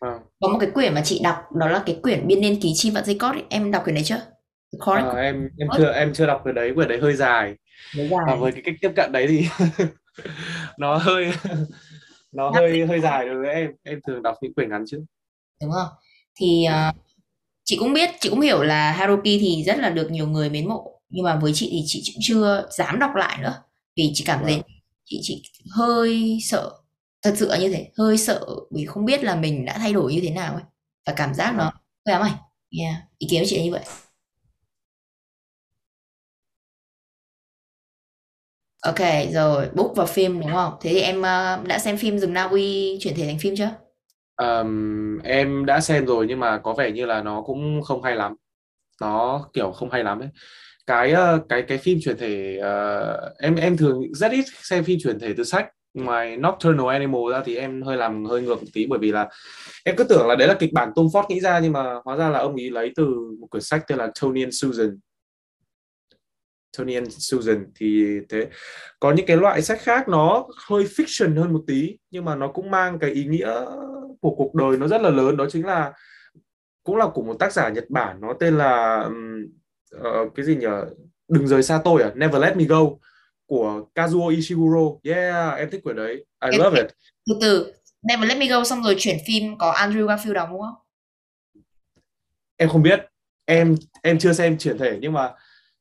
[0.00, 0.22] Vâng.
[0.40, 2.94] có một cái quyển mà chị đọc đó là cái quyển biên niên ký chim
[2.94, 3.44] vạn dây cót ấy.
[3.48, 4.20] em đọc quyển đấy chưa
[4.84, 7.54] The Chorus Ờ, em em chưa em chưa đọc quyển đấy quyển đấy hơi dài.
[7.96, 9.46] Và dài với cái cách tiếp cận đấy thì
[10.78, 11.32] nó hơi
[12.32, 13.70] nó hơi hơi dài đối với em.
[13.82, 14.98] Em thường đọc những quyển ngắn trước
[15.62, 15.88] đúng không?
[16.40, 16.92] Thì ờ,
[17.64, 20.68] chị cũng biết chị cũng hiểu là Haruki thì rất là được nhiều người mến
[20.68, 21.00] mộ.
[21.08, 23.54] Nhưng mà với chị thì chị cũng chưa dám đọc lại nữa.
[23.96, 24.62] Vì chị cảm thấy Vâng.
[25.04, 26.70] chị chị hơi sợ
[27.22, 30.14] thật sự là như thế hơi sợ vì không biết là mình đã thay đổi
[30.14, 30.62] như thế nào ấy.
[31.06, 31.64] Và cảm giác nó
[32.06, 32.36] hơi ám ảnh.
[32.80, 32.96] Yeah.
[33.18, 33.84] ý kiến của chị là như vậy
[38.82, 40.72] ok rồi book và phim đúng không?
[40.80, 43.70] Thế thì em uh, đã xem phim rừng Na Uy chuyển thể thành phim chưa?
[44.36, 48.16] Ờm, em đã xem rồi nhưng mà có vẻ như là nó cũng không hay
[48.16, 48.34] lắm.
[49.00, 50.28] Nó kiểu không hay lắm ấy.
[50.86, 54.98] Cái ờ, cái cái phim chuyển thể uh, em em thường rất ít xem phim
[55.02, 55.68] chuyển thể từ sách.
[55.94, 59.28] Ngoài Nocturnal Animal ra thì em hơi làm hơi ngược một tí bởi vì là
[59.84, 62.16] em cứ tưởng là đấy là kịch bản Tom Ford nghĩ ra nhưng mà hóa
[62.16, 63.06] ra là ông ấy lấy từ
[63.40, 64.98] một quyển sách tên là Tony and Susan.
[66.78, 68.46] Tony and Susan thì thế.
[69.00, 72.48] Có những cái loại sách khác nó hơi fiction hơn một tí nhưng mà nó
[72.48, 73.64] cũng mang cái ý nghĩa
[74.20, 75.36] của cuộc đời nó rất là lớn.
[75.36, 75.92] Đó chính là
[76.82, 79.08] cũng là của một tác giả Nhật Bản nó tên là
[79.90, 80.66] ờ, cái gì nhỉ?
[81.28, 82.10] Đừng rời xa tôi à?
[82.14, 82.80] Never Let Me Go
[83.46, 84.80] của Kazuo Ishiguro.
[85.02, 86.14] Yeah em thích quyển đấy.
[86.16, 86.86] I Em love it.
[87.26, 87.72] từ từ.
[88.08, 90.74] Never Let Me Go xong rồi chuyển phim có Andrew Garfield đóng đúng không?
[92.56, 93.00] Em không biết.
[93.44, 95.32] Em em chưa xem chuyển thể nhưng mà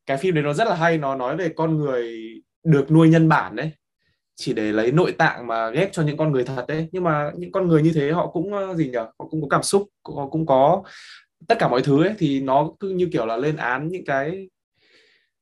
[0.05, 2.17] cái phim đấy nó rất là hay nó nói về con người
[2.63, 3.71] được nuôi nhân bản đấy.
[4.35, 6.89] Chỉ để lấy nội tạng mà ghép cho những con người thật đấy.
[6.91, 8.97] Nhưng mà những con người như thế họ cũng ờ, gì nhỉ?
[8.97, 10.83] Họ cũng có cảm xúc họ cũng có
[11.47, 12.13] tất cả mọi thứ ấy.
[12.17, 14.49] Thì nó cứ như kiểu là lên án những cái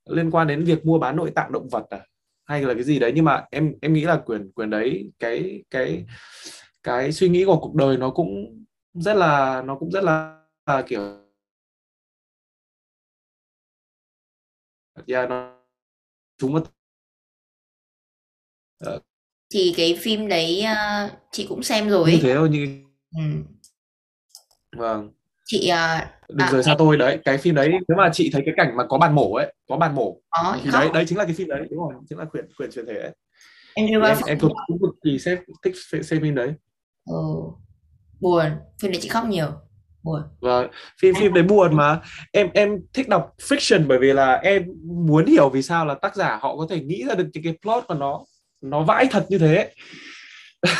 [0.08, 2.00] liên quan đến việc mua bán nội tạng động vật à
[2.44, 3.12] hay là cái gì đấy.
[3.14, 6.04] Nhưng mà em em nghĩ là quyền quyền đấy cái cái
[6.82, 10.82] cái suy nghĩ của cuộc đời nó cũng rất là nó cũng rất là, là
[10.82, 11.00] kiểu
[15.06, 15.56] yeah, nó
[16.38, 16.60] chúng nó
[19.54, 22.82] thì cái phim đấy ờ, chị cũng xem rồi như thế thôi như
[23.16, 23.22] Ừ.
[24.76, 25.10] vâng.
[25.44, 26.96] Chị ờ, đừng À, rời xa tôi?
[26.96, 29.54] Đấy cái phim đấy nếu mà chị thấy cái cảnh mà có bàn mổ ấy
[29.68, 31.94] có bàn mổ có thì khóc đấy đấy chính là cái phim đấy đúng rồi
[32.08, 33.12] chính là quyển quyển truyền thể ấy.
[33.76, 36.54] Thì em Garfield em cực cực kỳ xem thích xem, xem phim đấy.
[37.04, 37.14] Ừ.
[38.20, 38.50] buồn
[38.82, 39.48] phim đấy chị khóc nhiều
[40.02, 40.22] buồn.
[40.40, 40.68] Và
[41.00, 42.00] phim phim đấy buồn mà.
[42.32, 46.16] Em em thích đọc fiction bởi vì là em muốn hiểu vì sao là tác
[46.16, 48.24] giả họ có thể nghĩ ra được những cái plot mà nó
[48.60, 49.72] nó vãi thật như thế.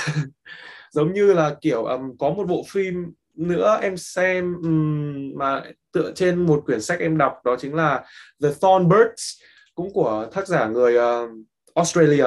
[0.93, 2.95] Giống như là kiểu um, có một bộ phim
[3.35, 8.05] nữa em xem um, mà tựa trên một quyển sách em đọc đó chính là
[8.43, 9.41] The Thornbirds
[9.75, 11.31] cũng của tác giả người uh,
[11.75, 12.27] Australia.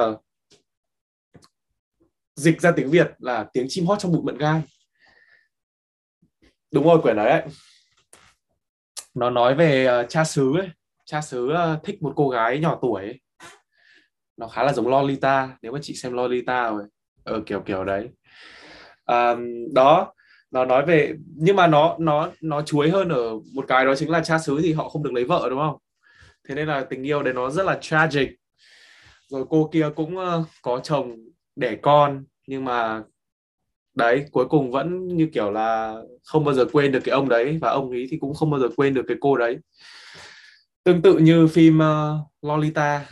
[2.36, 4.62] Dịch ra tiếng Việt là tiếng chim hót trong bụi mận gai
[6.74, 7.42] đúng rồi quyển đấy ấy.
[9.14, 10.70] nó nói về uh, cha xứ ấy.
[11.04, 13.20] Cha xứ uh, thích một cô gái nhỏ tuổi ấy.
[14.36, 16.84] nó khá là giống Lolita nếu mà chị xem Lolita rồi.
[17.24, 18.08] Ờ, kiểu kiểu đấy.
[19.06, 20.14] Um, đó
[20.50, 24.10] nó nói về nhưng mà nó nó nó chuối hơn ở một cái đó chính
[24.10, 25.76] là cha xứ thì họ không được lấy vợ đúng không?
[26.48, 28.28] Thế nên là tình yêu đấy nó rất là tragic.
[29.28, 31.16] Rồi cô kia cũng uh, có chồng
[31.56, 33.02] đẻ con nhưng mà
[33.94, 37.58] đấy cuối cùng vẫn như kiểu là không bao giờ quên được cái ông đấy
[37.60, 39.58] và ông ấy thì cũng không bao giờ quên được cái cô đấy.
[40.84, 43.06] Tương tự như phim uh, Lolita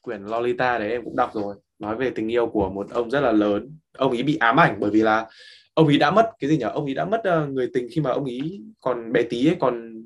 [0.00, 1.56] quyển Lolita đấy em cũng đọc rồi.
[1.78, 3.78] Nói về tình yêu của một ông rất là lớn.
[3.98, 5.26] Ông ấy bị ám ảnh bởi vì là
[5.74, 6.64] ông ấy đã mất cái gì nhỉ?
[6.64, 9.56] Ông ấy đã mất uh, người tình khi mà ông ấy còn bé tí ấy
[9.60, 10.04] còn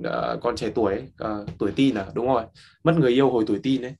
[0.00, 1.04] uh, còn trẻ tuổi ấy,
[1.42, 2.44] uh, tuổi teen à đúng rồi.
[2.84, 3.94] Mất người yêu hồi tuổi teen ấy.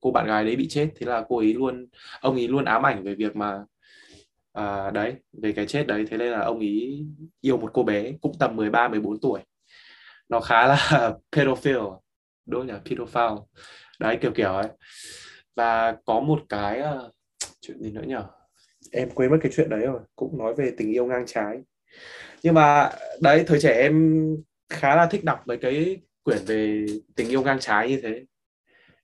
[0.00, 0.90] Cô bạn gái đấy bị chết.
[0.96, 1.86] Thế là cô ấy luôn
[2.20, 3.64] ông ấy luôn ám ảnh về việc mà
[4.54, 7.06] à, đấy về cái chết đấy thế nên là ông ấy
[7.40, 9.40] yêu một cô bé cũng tầm 13 14 tuổi.
[10.28, 11.80] Nó khá là pedophile
[12.46, 12.72] đúng nhỉ?
[12.84, 13.36] Pedophile.
[13.98, 14.68] Đấy kiểu kiểu ấy.
[15.56, 17.12] Và có một cái uh,
[17.60, 18.14] chuyện gì nữa nhỉ?
[18.92, 21.58] Em quên mất cái chuyện đấy rồi cũng nói về tình yêu ngang trái.
[22.42, 22.90] Nhưng mà
[23.20, 24.26] đấy thời trẻ em
[24.68, 26.86] khá là thích đọc mấy cái quyển về
[27.16, 28.24] tình yêu ngang trái như thế.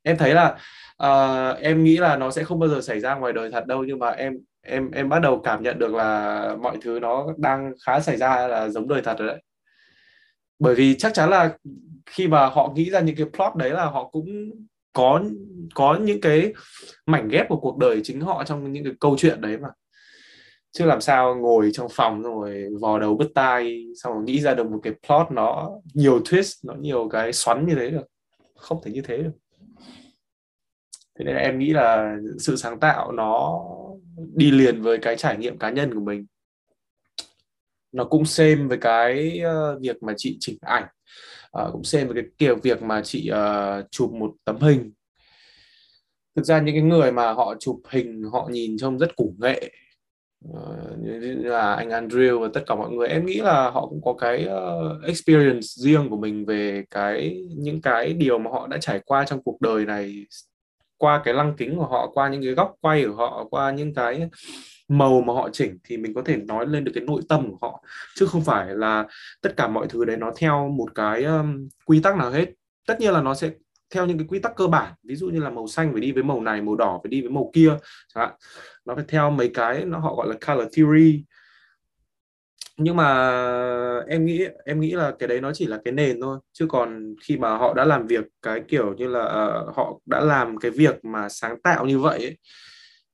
[0.02, 0.58] Em thấy là
[1.02, 3.84] uh, em nghĩ là nó sẽ không bao giờ xảy ra ngoài đời thật đâu
[3.84, 7.73] nhưng mà em em em bắt đầu cảm nhận được là mọi thứ nó đang
[7.87, 9.42] khá xảy ra là giống đời thật rồi đấy.
[10.59, 11.57] Bởi vì chắc chắn là
[12.07, 14.51] khi mà họ nghĩ ra những cái plot đấy là họ cũng
[14.92, 15.23] có
[15.75, 16.53] có những cái
[17.07, 19.68] mảnh ghép của cuộc đời chính họ trong những cái câu chuyện đấy mà.
[20.73, 24.55] Chứ làm sao ngồi trong phòng rồi vò đầu bứt tai, xong rồi nghĩ ra
[24.55, 28.07] được một cái plot nó, nhiều twist, nó nhiều cái xoắn như thế được.
[28.57, 29.33] Không thể như thế được.
[31.18, 33.61] Thế nên em nghĩ là sự sáng tạo nó
[34.35, 36.26] đi liền với cái trải nghiệm cá nhân của mình.
[37.92, 40.87] Nó cũng xem với cái uh, việc mà chị chỉnh ảnh.
[41.62, 44.92] Uh, cũng xem với cái kiểu việc mà chị uh, chụp một tấm hình.
[46.37, 49.70] Thực ra những cái người mà họ chụp hình họ nhìn trông rất củ nghệ.
[50.48, 54.00] Uh, như là anh Andrew và tất cả mọi người em nghĩ là họ cũng
[54.04, 58.78] có cái uh, experience riêng của mình về cái những cái điều mà họ đã
[58.80, 60.26] trải qua trong cuộc đời này
[61.00, 63.94] qua cái lăng kính của họ qua những cái góc quay của họ qua những
[63.94, 64.28] cái
[64.88, 67.58] màu mà họ chỉnh thì mình có thể nói lên được cái nội tâm của
[67.62, 67.82] họ.
[68.16, 69.06] Chứ không phải là
[69.42, 72.46] tất cả mọi thứ đấy nó theo một cái um, quy tắc nào hết.
[72.86, 73.50] Tất nhiên là nó sẽ
[73.94, 74.92] theo những cái quy tắc cơ bản.
[75.02, 77.20] Ví dụ như là màu xanh phải đi với màu này màu đỏ phải đi
[77.20, 77.70] với màu kia
[78.14, 78.30] chẳng hạn.
[78.84, 81.24] Nó phải theo mấy cái nó họ gọi là color theory
[82.82, 83.08] nhưng mà
[84.08, 86.38] em nghĩ em nghĩ là cái đấy nó chỉ là cái nền thôi.
[86.52, 90.20] Chứ còn khi mà họ đã làm việc cái kiểu như là uh, họ đã
[90.20, 92.38] làm cái việc mà sáng tạo như vậy ấy,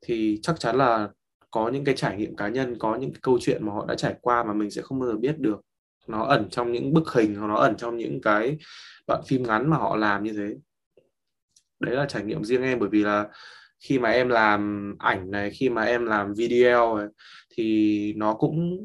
[0.06, 1.08] thì chắc chắn là
[1.50, 3.94] có những cái trải nghiệm cá nhân có những cái câu chuyện mà họ đã
[3.94, 5.60] trải qua mà mình sẽ không bao giờ biết được.
[6.08, 8.58] Nó ẩn trong những bức hình hoặc nó ẩn trong những cái
[9.06, 10.54] đoạn phim ngắn mà họ làm như thế.
[11.80, 13.26] Đấy là trải nghiệm riêng em bởi vì là
[13.80, 17.06] khi mà em làm ảnh này khi mà em làm video này,
[17.56, 18.78] thì nó cũng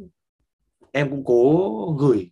[0.91, 2.31] em cũng cố gửi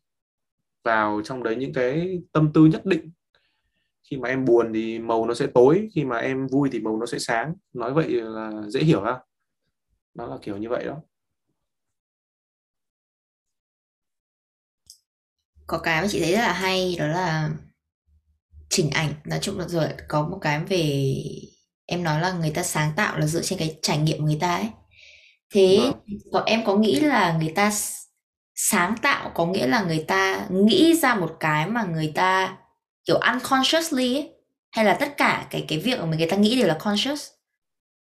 [0.83, 3.11] vào trong đấy những cái tâm tư nhất định.
[4.09, 6.97] Khi mà em buồn thì màu nó sẽ tối khi mà em vui thì màu
[6.97, 7.53] nó sẽ sáng.
[7.73, 9.19] Nói vậy là dễ hiểu ha.
[10.13, 11.01] Nó là kiểu như vậy đó.
[15.67, 17.49] Có cái mà chị thấy rất là hay đó là
[18.69, 19.13] chỉnh ảnh.
[19.25, 21.13] Nói chung là rồi có một cái về
[21.85, 24.55] em nói là người ta sáng tạo là dựa trên cái trải nghiệm người ta
[24.55, 24.69] ấy.
[25.49, 25.91] Thế
[26.31, 26.45] vâng.
[26.45, 27.71] em có nghĩ là người ta
[28.61, 32.57] sáng tạo có nghĩa là người ta nghĩ ra một cái mà người ta
[33.05, 34.29] kiểu unconsciously ấy,
[34.71, 37.27] hay là tất cả cái cái việc mà người ta nghĩ đều là conscious?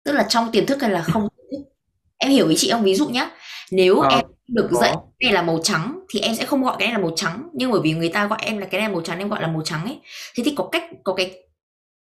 [0.05, 1.27] Tức là trong tiềm thức hay là không?
[2.17, 2.83] Em hiểu ý chị không?
[2.83, 3.29] Ví dụ nhá
[3.71, 4.79] nếu à, em được có.
[4.81, 7.13] dạy cái này là màu trắng thì em sẽ không gọi cái này là màu
[7.15, 9.41] trắng nhưng bởi vì người ta gọi em là cái này màu trắng em gọi
[9.41, 9.99] là màu trắng ấy.
[10.35, 11.39] Thế thì có cách có cái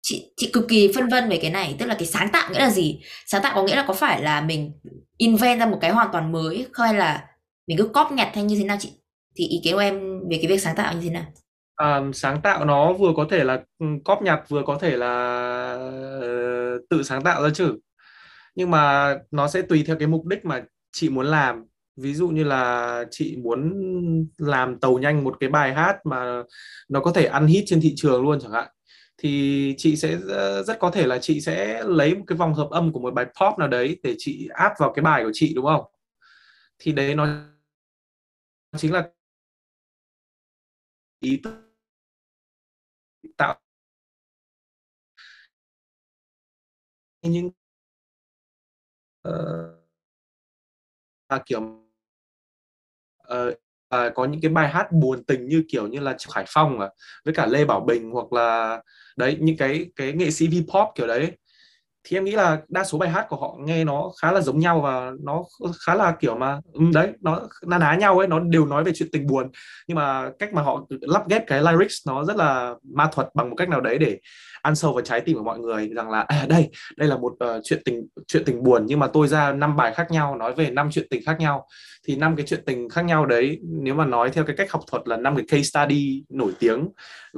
[0.03, 2.59] chị chị cực kỳ phân vân về cái này tức là cái sáng tạo nghĩa
[2.59, 3.01] là gì?
[3.27, 4.73] Sáng tạo có nghĩa là có phải là mình
[5.17, 7.25] invent ra một cái hoàn toàn mới hay là
[7.67, 8.93] mình cứ cóp nhặt hay như thế nào chị?
[9.37, 11.25] Thì ý kiến của em về cái việc sáng tạo như thế nào?
[11.77, 15.75] À, sáng tạo nó vừa có thể là ừ, cóp nhặt vừa có thể là
[16.17, 17.75] uh, tự sáng tạo ra chứ.
[18.55, 21.65] Nhưng mà nó sẽ tùy theo cái mục đích mà chị muốn làm.
[21.97, 23.73] Ví dụ như là chị muốn
[24.39, 26.43] làm tàu nhanh một cái bài hát mà
[26.89, 28.69] nó có thể ăn hit trên thị trường luôn chẳng hạn
[29.19, 32.69] thì chị sẽ ờ, rất có thể là chị sẽ lấy một cái vòng hợp
[32.71, 35.53] âm của một bài pop nào đấy để chị áp vào cái bài của chị
[35.55, 35.85] đúng không?
[36.79, 37.27] Thì đấy nó
[38.79, 39.11] chính là
[41.21, 41.41] ý
[43.37, 43.61] tạo
[47.23, 47.51] những
[49.29, 49.33] uh,
[51.47, 51.61] kiểu
[53.29, 53.55] uh,
[53.95, 56.89] uh, có những cái bài hát buồn tình như kiểu như là Khải Phong à,
[57.25, 58.83] với cả Lê Bảo Bình hoặc là
[59.17, 61.39] đấy những cái cái nghệ sĩ V-pop kiểu đấy
[62.05, 64.59] thì em nghĩ là đa số bài hát của họ nghe nó khá là giống
[64.59, 65.43] nhau và nó
[65.87, 68.93] khá là kiểu mà ừ, đấy, nó na ná nhau ấy, nó đều nói về
[68.95, 69.51] chuyện tình buồn.
[69.89, 73.51] Nhưng mà cách mà họ lắp ghép cái lyrics nó rất là ma thuật bằng
[73.51, 74.19] một cách nào đấy để
[74.65, 77.33] ăn sâu vào trái tim của mọi người rằng là à, đây đây là một
[77.33, 80.55] uh, chuyện tình chuyện tình buồn nhưng mà tôi ra năm bài khác nhau nói
[80.55, 81.67] về năm chuyện tình khác nhau.
[82.07, 84.83] Thì năm cái chuyện tình khác nhau đấy nếu mà nói theo cái cách học
[84.91, 86.89] thuật là năm cái case study nổi tiếng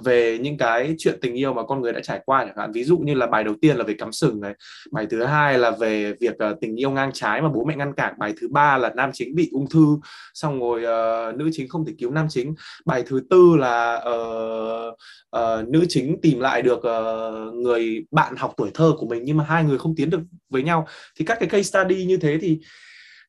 [0.05, 2.73] về những cái chuyện tình yêu mà con người đã trải qua chẳng hạn.
[2.73, 4.55] Ví dụ như là bài đầu tiên là về cắm sừng này
[4.93, 7.95] bài thứ hai là về việc uh, tình yêu ngang trái mà bố mẹ ngăn
[7.95, 9.87] cản bài thứ ba là nam chính bị ung thư
[10.35, 12.55] xong rồi uh, nữ chính không thể cứu nam chính.
[12.85, 14.95] Bài thứ tư là uh,
[15.37, 19.23] uh, nữ chính tìm lại được uh, uh, người bạn học tuổi thơ của mình
[19.25, 20.87] nhưng mà hai người không tiến được với nhau
[21.19, 22.61] thì các cái case study như thế thì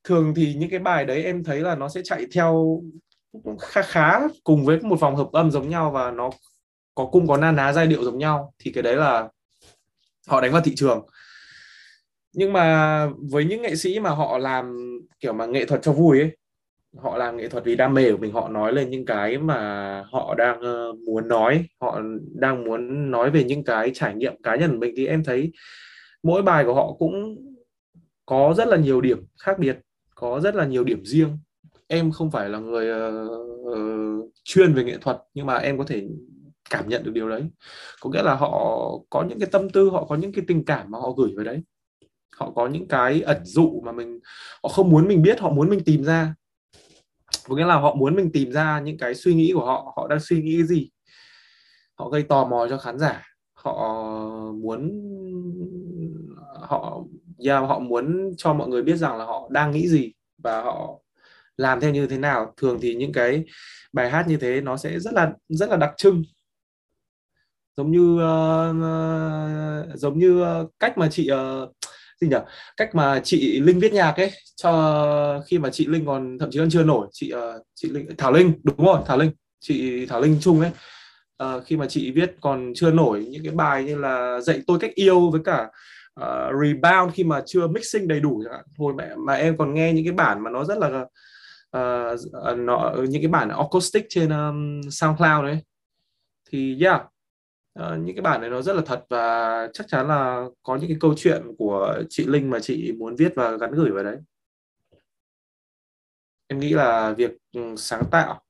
[0.04, 2.82] thường thì những cái bài đấy em thấy là nó sẽ chạy theo
[3.60, 6.30] khá khá cùng với một vòng hợp âm giống nhau và nó
[6.96, 9.30] có cung có na ná giai điệu giống nhau thì cái đấy là
[10.28, 11.06] họ đánh vào thị trường.
[12.34, 14.76] Nhưng mà với những nghệ sĩ mà họ làm
[15.20, 16.38] kiểu mà nghệ thuật cho vui ấy
[16.96, 20.04] họ làm nghệ thuật vì đam mê của mình họ nói lên những cái mà
[20.12, 22.02] họ đang uh, muốn nói họ
[22.36, 24.94] đang muốn nói về những cái trải nghiệm cá nhân của mình.
[24.98, 25.52] Thì em thấy
[26.24, 27.36] mỗi bài của họ cũng
[28.26, 29.80] có rất là nhiều điểm khác biệt
[30.16, 31.38] có rất là nhiều điểm riêng.
[31.88, 33.32] Em không phải là người uh,
[33.72, 36.08] uh, chuyên về nghệ thuật nhưng mà em có thể
[36.70, 37.44] cảm nhận được điều đấy.
[38.02, 40.92] Có nghĩa là họ có những cái tâm tư họ có những cái tình cảm
[40.92, 41.64] mà họ gửi vào đấy.
[42.36, 44.20] Họ có những cái ẩn dụ mà mình
[44.64, 46.34] họ không muốn mình biết họ muốn mình tìm ra
[47.48, 50.08] có nghĩa là họ muốn mình tìm ra những cái suy nghĩ của họ họ
[50.08, 50.90] đang suy nghĩ cái gì?
[51.96, 53.24] Họ gây tò mò cho khán giả.
[53.54, 54.00] Họ
[54.54, 54.92] muốn
[56.62, 57.04] họ
[57.46, 61.00] yeah, họ muốn cho mọi người biết rằng là họ đang nghĩ gì và họ
[61.58, 62.54] làm theo như thế nào.
[62.58, 63.44] Thường thì những cái
[63.94, 66.24] bài hát như thế nó sẽ rất là rất là đặc trưng.
[67.78, 71.70] Giống như uh, giống như uh, cách mà chị uh,
[72.22, 72.38] gì nhỉ?
[72.78, 76.60] Cách mà chị Linh viết nhạc ấy cho khi mà chị Linh còn thậm chí
[76.60, 80.22] còn chưa nổi chị uh, chị Linh Thảo Linh đúng rồi Thảo Linh chị Thảo
[80.22, 80.72] Linh Trung ấy.
[81.44, 84.80] Uh, khi mà chị viết còn chưa nổi những cái bài như là dạy tôi
[84.80, 85.68] cách yêu với cả
[86.22, 88.44] uh, rebound khi mà chưa mixing đầy đủ
[88.78, 91.06] hồi mẹ mà em còn nghe những cái bản mà nó rất là
[91.78, 95.60] uh, nó những cái bản acoustic trên um, SoundCloud đấy
[96.52, 97.02] thì yeah
[97.82, 100.88] uh, những cái bản này nó rất là thật và chắc chắn là có những
[100.88, 104.18] cái câu chuyện của chị Linh mà chị muốn viết và gắn gửi vào đấy.
[106.48, 108.42] Em nghĩ là việc ừ, sáng tạo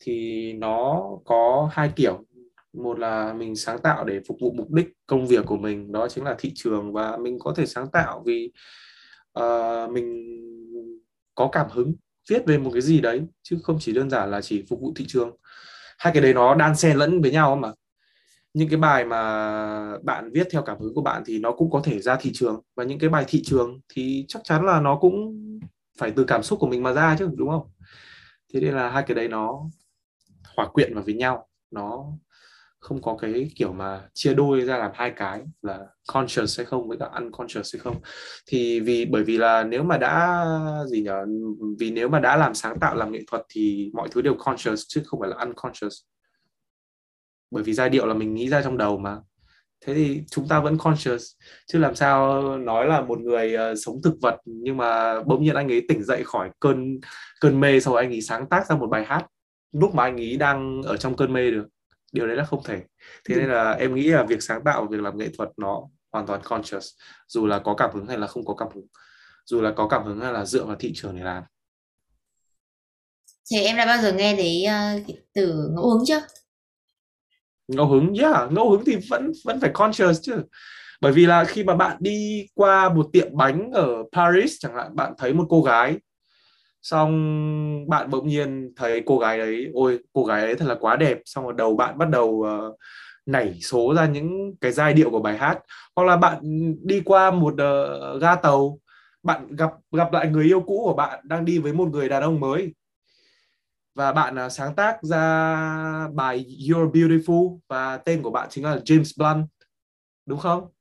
[0.00, 2.24] thì nó có hai kiểu.
[2.72, 6.08] Một là mình sáng tạo để phục vụ mục đích công việc của mình đó
[6.08, 8.52] chính là thị trường và mình có thể sáng tạo vì
[9.40, 10.26] uh, mình
[11.34, 11.94] có cảm hứng
[12.30, 14.92] viết về một cái gì đấy chứ không chỉ đơn giản là chỉ phục vụ
[14.96, 15.36] thị trường.
[15.98, 17.72] Hai cái đấy nó đan xen lẫn với nhau mà
[18.56, 21.80] những cái bài mà bạn viết theo cảm hứng của bạn thì nó cũng có
[21.84, 22.60] thể ra thị trường.
[22.76, 25.34] Và những cái bài thị trường thì chắc chắn là nó cũng
[25.98, 27.68] phải từ cảm xúc của mình mà ra chứ, đúng không?
[28.54, 29.70] Thế nên là hai cái đấy nó
[30.56, 31.48] hòa quyện vào với nhau.
[31.70, 32.04] Nó
[32.78, 36.88] không có cái kiểu mà chia đôi ra làm hai cái là conscious hay không
[36.88, 37.96] với cả unconscious hay không.
[38.46, 40.44] Thì vì, bởi vì là nếu mà đã,
[40.86, 41.26] gì nhở,
[41.78, 44.82] vì nếu mà đã làm sáng tạo, làm nghệ thuật thì mọi thứ đều conscious
[44.88, 45.94] chứ không phải là unconscious
[47.50, 49.18] bởi vì giai điệu là mình nghĩ ra trong đầu mà.
[49.84, 51.24] Thế thì chúng ta vẫn conscious.
[51.66, 55.54] Chứ làm sao nói là một người uh, sống thực vật nhưng mà bỗng nhiên
[55.54, 57.00] anh ấy tỉnh dậy khỏi cơn
[57.40, 59.26] cơn mê sau anh ấy sáng tác ra một bài hát
[59.72, 61.66] lúc mà anh ấy đang ở trong cơn mê được.
[62.12, 62.82] Điều đấy là không thể.
[63.28, 65.82] Thế nên là em nghĩ là việc sáng tạo việc làm nghệ thuật nó
[66.12, 66.88] hoàn toàn conscious.
[67.28, 68.86] Dù là có cảm hứng hay là không có cảm hứng.
[69.44, 71.42] Dù là có cảm hứng hay là dựa vào thị trường để làm.
[73.50, 76.20] Thì em đã bao giờ nghe thấy uh, từ ngẫu hứng chưa?
[77.68, 80.42] Ngẫu hứng yeah ngẫu hứng thì vẫn vẫn phải conscious chứ.
[81.00, 84.96] Bởi vì là khi mà bạn đi qua một tiệm bánh ở Paris chẳng hạn
[84.96, 85.98] bạn thấy một cô gái
[86.82, 90.96] xong bạn bỗng nhiên thấy cô gái đấy ôi cô gái ấy thật là quá
[90.96, 91.18] đẹp.
[91.24, 92.76] Xong rồi đầu bạn bắt đầu uh,
[93.26, 95.58] nảy số ra những cái giai điệu của bài hát.
[95.96, 96.38] Hoặc là bạn
[96.82, 98.78] đi qua một uh, ga tàu
[99.22, 102.22] bạn gặp gặp lại người yêu cũ của bạn đang đi với một người đàn
[102.22, 102.74] ông mới
[103.96, 108.76] và bạn uh, sáng tác ra bài You're Beautiful và tên của bạn chính là
[108.76, 109.48] James Blunt
[110.26, 110.72] đúng không?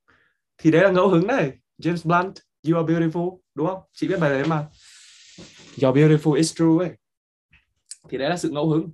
[0.58, 1.52] Thì đấy là ngẫu hứng này.
[1.78, 2.36] James Blunt
[2.68, 3.82] You Are Beautiful đúng không?
[3.94, 4.68] Chị biết bài đấy mà.
[5.76, 6.92] You're Beautiful is True ấy.
[8.10, 8.92] Thì đấy là sự ngẫu hứng.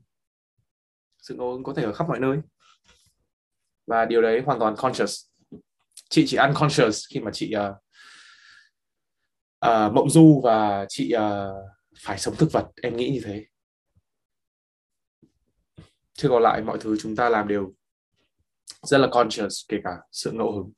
[1.22, 2.38] Sự ngẫu hứng có thể ở khắp mọi nơi.
[3.88, 5.26] Và điều đấy hoàn toàn conscious.
[6.10, 7.76] Chị chỉ unconscious khi mà chị uh,
[9.66, 11.22] uh, mộng du và chị uh,
[12.06, 12.68] phải sống thực vật.
[12.82, 13.46] Em nghĩ như thế
[16.22, 17.74] chứ còn lại mọi thứ chúng ta làm đều
[18.82, 20.72] rất là conscious kể cả sự ngẫu hứng.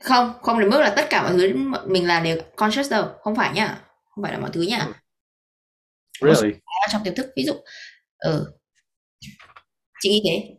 [0.00, 1.52] Không không đến mức là tất cả mọi thứ
[1.86, 3.82] mình làm đều conscious đâu không phải nhá.
[4.04, 4.86] Không phải là mọi thứ nhá.
[6.20, 6.34] Ừ.
[6.34, 6.54] really?
[6.92, 7.54] trong tiềm thức ví dụ
[8.18, 8.52] ừ
[10.00, 10.56] chị nghĩ thế.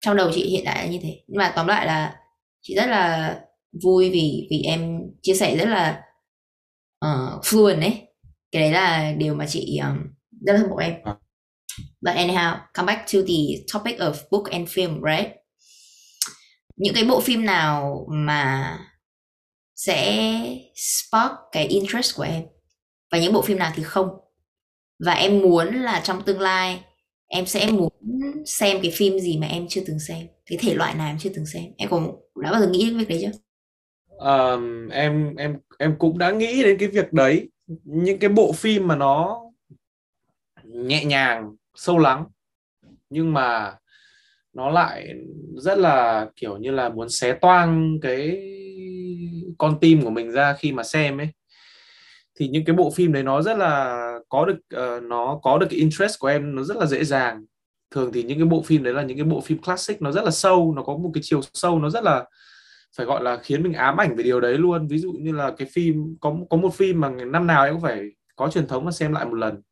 [0.00, 1.20] Trong đầu chị hiện tại là như thế.
[1.26, 2.16] Nhưng mà tóm lại là
[2.62, 3.36] chị rất là
[3.82, 6.02] vui vì vì em chia sẻ rất là
[7.06, 8.06] uh, fluent ấy.
[8.52, 9.98] Cái đấy là điều mà chị um,
[10.46, 10.94] rất là hâm mộ em.
[11.04, 11.16] À.
[12.00, 15.32] But anyhow, come back to the topic of book and film, right?
[16.76, 18.78] Những cái bộ phim nào mà
[19.76, 20.26] sẽ
[20.74, 22.44] spark cái interest của em?
[23.12, 24.08] Và những bộ phim nào thì không.
[25.04, 26.84] Và em muốn là trong tương lai
[27.26, 27.92] em sẽ muốn
[28.46, 30.26] xem cái phim gì mà em chưa từng xem?
[30.46, 31.64] Cái thể loại nào em chưa từng xem?
[31.76, 32.00] Em có
[32.42, 33.38] đã bao giờ nghĩ đến việc đấy chưa?
[34.18, 37.48] Um, em em em cũng đã nghĩ đến cái việc đấy.
[37.84, 39.40] Những cái bộ phim mà nó
[40.64, 42.24] nhẹ nhàng sâu lắng
[43.10, 43.76] nhưng mà
[44.52, 45.14] nó lại
[45.56, 48.42] rất là kiểu như là muốn xé toang cái
[49.58, 51.28] con tim của mình ra khi mà xem ấy.
[52.38, 53.98] Thì những cái bộ phim đấy nó rất là
[54.28, 54.58] có được
[54.96, 57.44] uh, nó có được cái interest của em nó rất là dễ dàng.
[57.90, 60.24] Thường thì những cái bộ phim đấy là những cái bộ phim classic nó rất
[60.24, 62.24] là sâu nó có một cái chiều sâu nó rất là
[62.96, 64.86] phải gọi là khiến mình ám ảnh về điều đấy luôn.
[64.86, 67.82] Ví dụ như là cái phim có có một phim mà năm nào em cũng
[67.82, 69.62] phải có truyền thống mà xem lại một lần.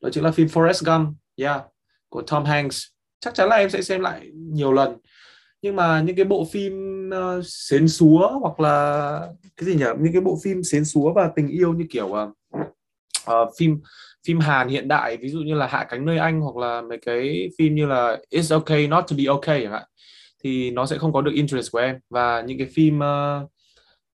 [0.00, 1.62] Đó chính là phim Forrest Gump yeah
[2.08, 2.82] của Tom Hanks.
[3.20, 4.96] Chắc chắn là em sẽ xem lại nhiều lần.
[5.62, 6.72] Nhưng mà những cái bộ phim
[7.08, 9.20] uh, xến xúa hoặc là
[9.56, 9.84] cái gì nhỉ?
[10.00, 12.30] Những cái bộ phim xến xúa và tình yêu như kiểu uh,
[13.30, 13.80] uh, phim
[14.26, 16.98] phim Hàn hiện đại ví dụ như là Hạ cánh nơi Anh hoặc là mấy
[16.98, 19.84] cái phim như là It's okay not to be okay chẳng hạn
[20.44, 21.98] thì nó sẽ không có được interest của em.
[22.10, 23.50] Và những cái phim uh,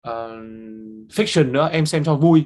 [0.09, 0.43] uh,
[1.11, 2.43] fiction nữa em xem cho vui.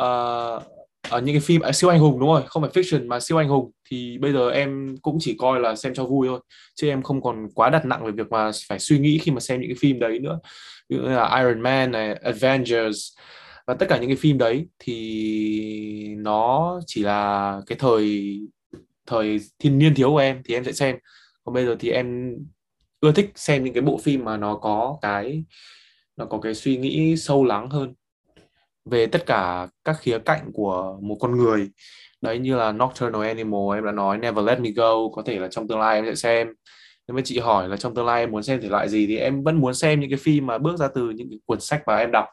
[0.00, 0.62] Uh,
[1.10, 3.38] ở những cái phim à, siêu anh hùng đúng rồi không phải fiction mà siêu
[3.38, 6.40] anh hùng thì bây giờ em cũng chỉ coi là xem cho vui thôi.
[6.74, 9.40] Chứ em không còn quá đặt nặng về việc mà phải suy nghĩ khi mà
[9.40, 10.38] xem những cái phim đấy nữa.
[10.88, 12.98] Ví dụ như là Iron Man này Avengers
[13.66, 18.38] và tất cả những cái phim đấy thì nó chỉ là cái thời
[19.06, 20.96] thời thiên niên thiếu của em thì em sẽ xem.
[21.44, 22.36] Còn bây giờ thì em
[23.00, 25.44] ưa thích xem những cái bộ phim mà nó có cái
[26.16, 27.94] nó có cái suy nghĩ sâu lắng hơn
[28.84, 31.70] về tất cả các khía cạnh của một con người.
[32.20, 35.48] Đấy, như là Nocturnal Animal, em đã nói, Never Let Me Go, có thể là
[35.48, 36.48] trong tương lai em sẽ xem.
[37.08, 39.16] Nếu mà chị hỏi là trong tương lai em muốn xem thể loại gì thì
[39.16, 41.82] em vẫn muốn xem những cái phim mà bước ra từ những cái cuốn sách
[41.86, 42.26] mà em đọc.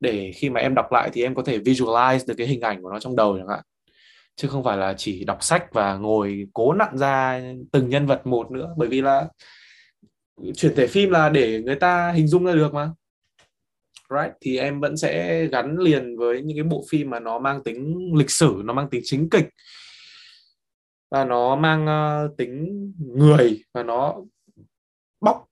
[0.00, 2.82] Để khi mà em đọc lại thì em có thể visualize được cái hình ảnh
[2.82, 3.60] của nó trong đầu chẳng hạn.
[4.36, 7.42] Chứ không phải là chỉ đọc sách và ngồi cố nặn ra
[7.72, 8.74] từng nhân vật một nữa.
[8.76, 9.28] Bởi vì là
[10.56, 12.90] chuyển thể phim là để người ta hình dung ra được mà
[14.22, 14.36] right?
[14.40, 18.10] Thì em vẫn sẽ gắn liền với những cái bộ phim mà nó mang tính
[18.16, 19.48] lịch sử nó mang tính chính kịch.
[21.10, 24.16] Và nó mang uh, tính người và nó
[25.20, 25.46] bóc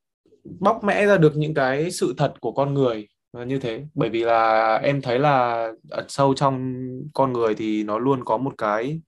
[0.60, 3.08] bóc mẽ ra được những cái sự thật của con người
[3.46, 3.84] như thế.
[3.94, 6.74] Bởi vì là em thấy là ẩn sâu trong
[7.14, 9.00] con người thì nó luôn có một cái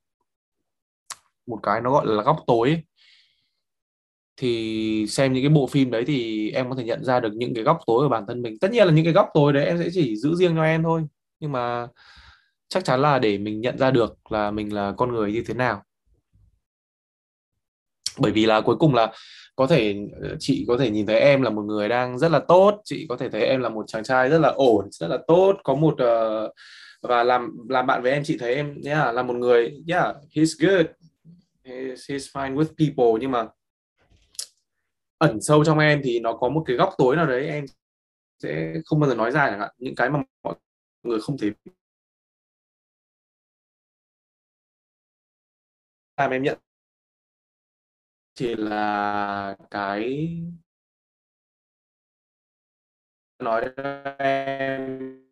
[1.46, 2.82] một cái nó gọi là góc tối
[4.36, 7.54] thì xem những cái bộ phim đấy thì em có thể nhận ra được những
[7.54, 8.58] cái góc tối của bản thân mình.
[8.58, 10.82] Tất nhiên là những cái góc tối đấy em sẽ chỉ giữ riêng cho em
[10.82, 11.02] thôi.
[11.40, 11.86] Nhưng mà
[12.68, 15.54] chắc chắn là để mình nhận ra được là mình là con người như thế
[15.54, 15.82] nào.
[18.18, 19.12] Bởi vì là cuối cùng là
[19.56, 22.40] có thể ờ, chị có thể nhìn thấy em là một người đang rất là
[22.48, 22.80] tốt.
[22.84, 25.56] Chị có thể thấy em là một chàng trai rất là ổn rất là tốt
[25.64, 26.52] có một uh,
[27.02, 30.68] và làm làm bạn với em chị thấy em yeah, là một người yeah he's
[30.68, 30.86] good
[31.64, 33.20] he's, he's fine with people.
[33.20, 33.46] Nhưng mà
[35.18, 37.64] ẩn sâu trong em thì nó có một cái góc tối nào đấy em
[38.42, 39.74] sẽ không bao giờ nói ra chẳng hạn.
[39.78, 40.54] Những cái mà mọi
[41.02, 41.50] người không thể
[46.16, 46.58] làm em nhận
[48.34, 50.28] chỉ là cái
[53.38, 53.64] nói
[54.18, 55.23] em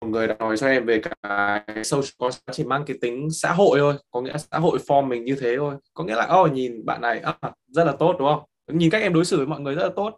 [0.00, 3.78] một người đã nói cho em về cái social chỉ mang cái tính xã hội
[3.78, 5.74] thôi có nghĩa xã hội form mình như thế thôi.
[5.94, 8.40] Có nghĩa là oh, nhìn bạn này à, rất là tốt đúng không?
[8.72, 10.16] Nhìn cách em đối xử với mọi người rất là tốt.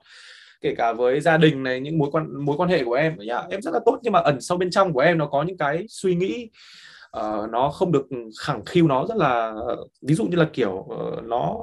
[0.61, 3.43] Kể cả với gia đình này những mối quan mối quan hệ của em nhà
[3.51, 5.59] em rất là tốt nhưng mà ẩn sâu bên trong của em nó có những
[5.59, 6.51] cái suy nghĩ
[7.19, 8.07] uh, nó không được
[8.41, 9.55] khẳng khiu nó rất là
[10.03, 11.57] ví dụ như là kiểu uh, nó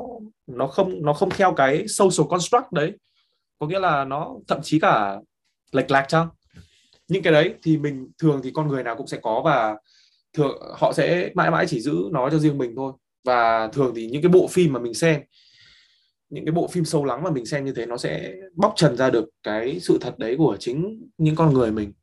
[0.47, 2.93] nó không nó không theo cái social construct đấy.
[3.59, 5.17] Có nghĩa là nó thậm chí cả
[5.71, 6.27] lệch lạc chăng?
[7.07, 9.75] Những cái đấy thì mình, thường thì con người nào cũng sẽ có và
[10.33, 12.93] thường, họ sẽ mãi mãi chỉ giữ nó cho riêng mình thôi.
[13.23, 15.21] Và thường thì những cái bộ phim mà mình xem,
[16.29, 18.97] những cái bộ phim sâu lắng mà mình xem như thế, nó sẽ bóc trần
[18.97, 21.93] ra được cái sự thật đấy của chính những con người mình.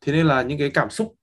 [0.00, 1.14] Thế nên là những cái cảm xúc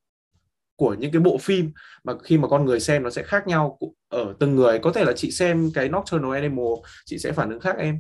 [0.75, 1.71] của những cái bộ phim
[2.03, 4.79] mà khi mà con người xem nó sẽ khác nhau ở từng người.
[4.79, 6.73] Có thể là chị xem cái Nocturnal Animal,
[7.05, 7.99] chị sẽ phản ứng khác em.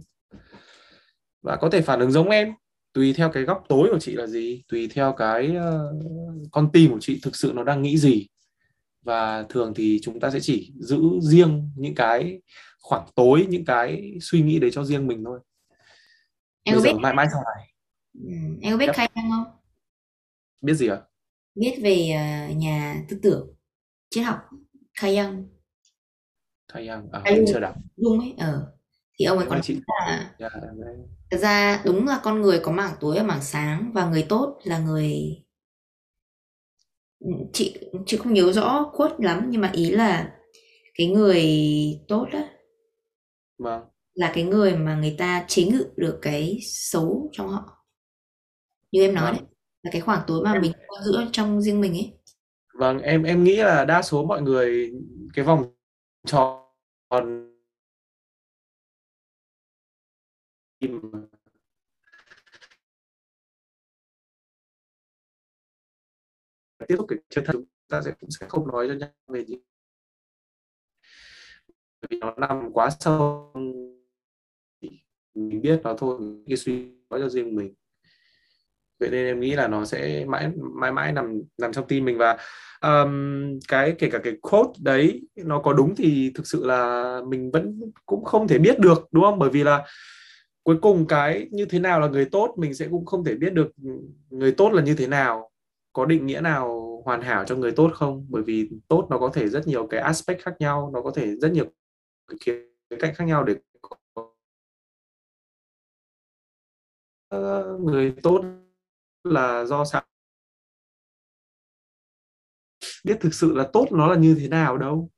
[1.41, 2.53] Và có thể phản ứng giống em
[2.95, 6.91] tùy theo cái góc tối của chị là gì tùy theo cái uh, con tim
[6.91, 8.27] của chị thực sự nó đang nghĩ gì.
[9.01, 12.41] Và thường thì chúng ta sẽ chỉ giữ riêng những cái
[12.81, 15.39] khoảng tối những cái suy nghĩ đấy cho riêng mình thôi.
[16.63, 17.73] Em bây có giờ biết mãi mãi sau này.
[18.13, 18.29] Ừ,
[18.61, 18.95] em có biết Yep.
[18.95, 19.53] Khai Năng không?
[20.61, 21.01] Biết gì ạ?
[21.55, 23.55] Biết về ờ, nhà tư tưởng
[24.09, 24.39] triết học
[24.99, 25.47] Khai Young
[26.67, 27.75] thầy Hằng à, Khai em chưa đọc.
[27.95, 28.74] Dung ấy ờ
[29.19, 30.95] thì ông ấy mà nói chị là dạ, em đấy.
[31.31, 34.59] Thật ra đúng là con người có mảng tối và mảng sáng và người tốt
[34.63, 35.11] là người
[37.53, 40.35] chị chị không nhớ rõ quote lắm nhưng mà ý là
[40.95, 41.45] cái người
[42.07, 42.49] tốt á
[43.57, 43.83] vâng.
[44.13, 47.85] là cái người mà người ta chế ngự được cái xấu trong họ.
[48.91, 49.49] Như em nói đấy vâng
[49.83, 50.71] là cái khoảng tối mà em mình
[51.05, 52.13] giữ trong riêng mình ấy.
[52.79, 54.91] Vâng em em nghĩ là đa số mọi người
[55.33, 55.73] cái vòng
[56.25, 57.54] tròn
[60.79, 60.89] tiếp
[66.97, 69.57] xúc cái chân thật chúng ta sẽ cũng sẽ không nói cho nhau về gì.
[72.09, 73.53] Vì nó nằm quá sâu
[75.35, 77.73] mình biết nó thôi cái suy nói cho riêng mình.
[78.99, 82.17] Vậy nên em nghĩ là nó sẽ mãi mãi mãi nằm nằm trong tim mình.
[82.17, 82.37] Và
[82.81, 87.51] um, cái kể cả cái quote đấy nó có đúng thì thực sự là mình
[87.51, 89.39] vẫn cũng không thể biết được đúng không?
[89.39, 89.85] Bởi vì là
[90.65, 93.53] cuối cùng cái như thế nào là người tốt mình sẽ cũng không thể biết
[93.53, 93.71] được
[94.29, 95.51] người tốt là như thế nào,
[95.93, 98.25] có định nghĩa nào hoàn hảo cho người tốt không?
[98.29, 101.35] Bởi vì tốt nó có thể rất nhiều cái aspect khác nhau, nó có thể
[101.35, 101.65] rất nhiều
[102.27, 102.61] cái khía
[102.99, 103.55] cạnh khác nhau để
[107.27, 108.41] ờ, người tốt
[109.23, 110.03] là do sao?
[113.03, 115.09] Biết thực sự là tốt nó là như thế nào đâu.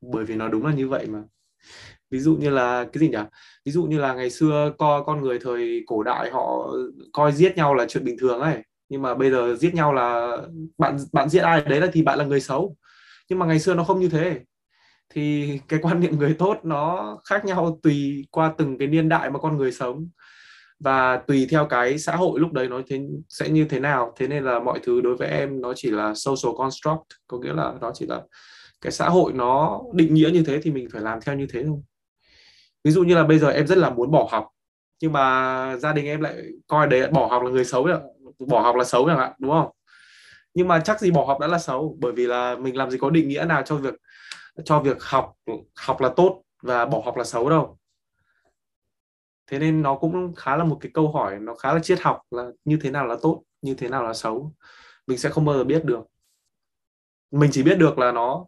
[0.00, 1.22] Bởi vì nó đúng là như vậy mà
[2.10, 3.18] ví dụ như là, cái gì nhỉ?
[3.64, 6.72] Ví dụ như là ngày xưa coi con người thời cổ đại họ
[7.12, 8.62] coi giết nhau là chuyện bình thường ấy.
[8.88, 10.38] Nhưng mà bây giờ giết nhau là
[10.78, 12.76] bạn bạn giết ai đấy là thì bạn là người xấu.
[13.28, 14.40] Nhưng mà ngày xưa nó không như thế.
[15.14, 19.30] Thì cái quan niệm người tốt nó khác nhau tùy qua từng cái niên đại
[19.30, 20.08] mà con người sống.
[20.80, 24.12] Và tùy theo cái xã hội lúc đấy nó thế, sẽ như thế nào.
[24.16, 27.06] Thế nên là mọi thứ đối với em nó chỉ là social construct.
[27.26, 28.22] Có nghĩa là nó chỉ là
[28.80, 31.64] cái xã hội nó định nghĩa như thế thì mình phải làm theo như thế
[31.64, 31.78] thôi
[32.86, 34.48] ví dụ như là bây giờ em rất là muốn bỏ học,
[35.00, 37.88] nhưng mà gia đình em lại coi đấy bỏ học là người xấu
[38.38, 39.70] bỏ học là xấu chẳng hạn, đúng không?
[40.54, 42.98] Nhưng mà chắc gì bỏ học đã là xấu, bởi vì là mình làm gì
[42.98, 43.94] có định nghĩa nào cho việc
[44.64, 45.34] cho việc học
[45.76, 47.78] học là tốt và bỏ học là xấu đâu.
[49.46, 52.20] Thế nên nó cũng khá là một cái câu hỏi, nó khá là triết học
[52.30, 54.52] là như thế nào là tốt, như thế nào là xấu.
[55.06, 56.00] Mình sẽ không bao giờ biết được.
[57.30, 58.46] Mình chỉ biết được là nó,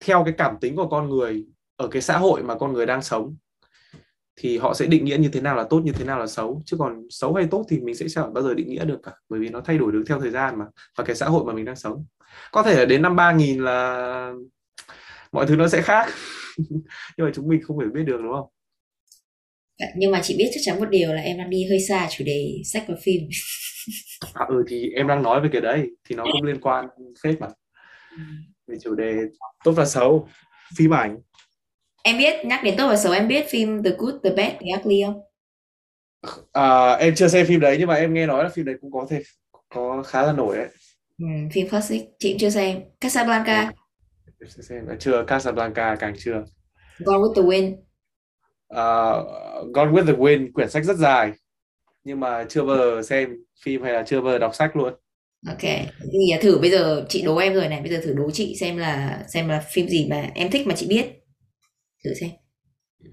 [0.00, 1.46] theo cái cảm tính của con người
[1.82, 3.36] ở cái xã hội mà con người đang sống
[4.36, 6.62] thì họ sẽ định nghĩa như thế nào là tốt như thế nào là xấu.
[6.66, 9.12] Chứ còn xấu hay tốt thì mình sẽ chẳng bao giờ định nghĩa được cả
[9.28, 10.64] bởi vì nó thay đổi được theo thời gian mà
[10.98, 12.04] và cái xã hội mà mình đang sống.
[12.52, 14.32] Có thể là đến năm 3000 là
[15.32, 16.08] mọi thứ nó sẽ khác.
[17.16, 18.48] Nhưng mà chúng mình không thể biết được đúng không?
[19.78, 22.08] Dạ, nhưng mà chị biết chắc chắn một điều là em đang đi hơi xa
[22.10, 23.22] chủ đề sách và phim.
[24.34, 26.86] À, ừ thì em đang nói về cái đấy thì nó cũng liên quan
[27.22, 27.46] phết mà.
[28.10, 28.18] Ừ.
[28.66, 29.14] về chủ đề
[29.64, 30.28] tốt và xấu
[30.76, 31.18] phim ảnh
[32.02, 34.66] em biết nhắc đến tốt và xấu em biết phim The Good, The Bad, The
[34.80, 35.20] Ugly không?
[36.52, 38.92] À, em chưa xem phim đấy nhưng mà em nghe nói là phim đấy cũng
[38.92, 39.22] có thể
[39.68, 40.68] có khá là nổi đấy.
[41.18, 42.80] Ừ, phim classic chị cũng chưa xem.
[43.00, 43.72] Casablanca.
[44.40, 46.44] Em chưa xem, chưa Casablanca càng chưa.
[46.98, 47.72] Gone with the Wind.
[48.72, 51.32] Uh, Gone with the Wind quyển sách rất dài
[52.04, 54.94] nhưng mà chưa bao giờ xem phim hay là chưa bao giờ đọc sách luôn.
[55.48, 55.62] Ok,
[56.12, 58.76] thì thử bây giờ chị đố em rồi này, bây giờ thử đố chị xem
[58.76, 61.06] là xem là phim gì mà em thích mà chị biết
[62.04, 62.30] thử xem.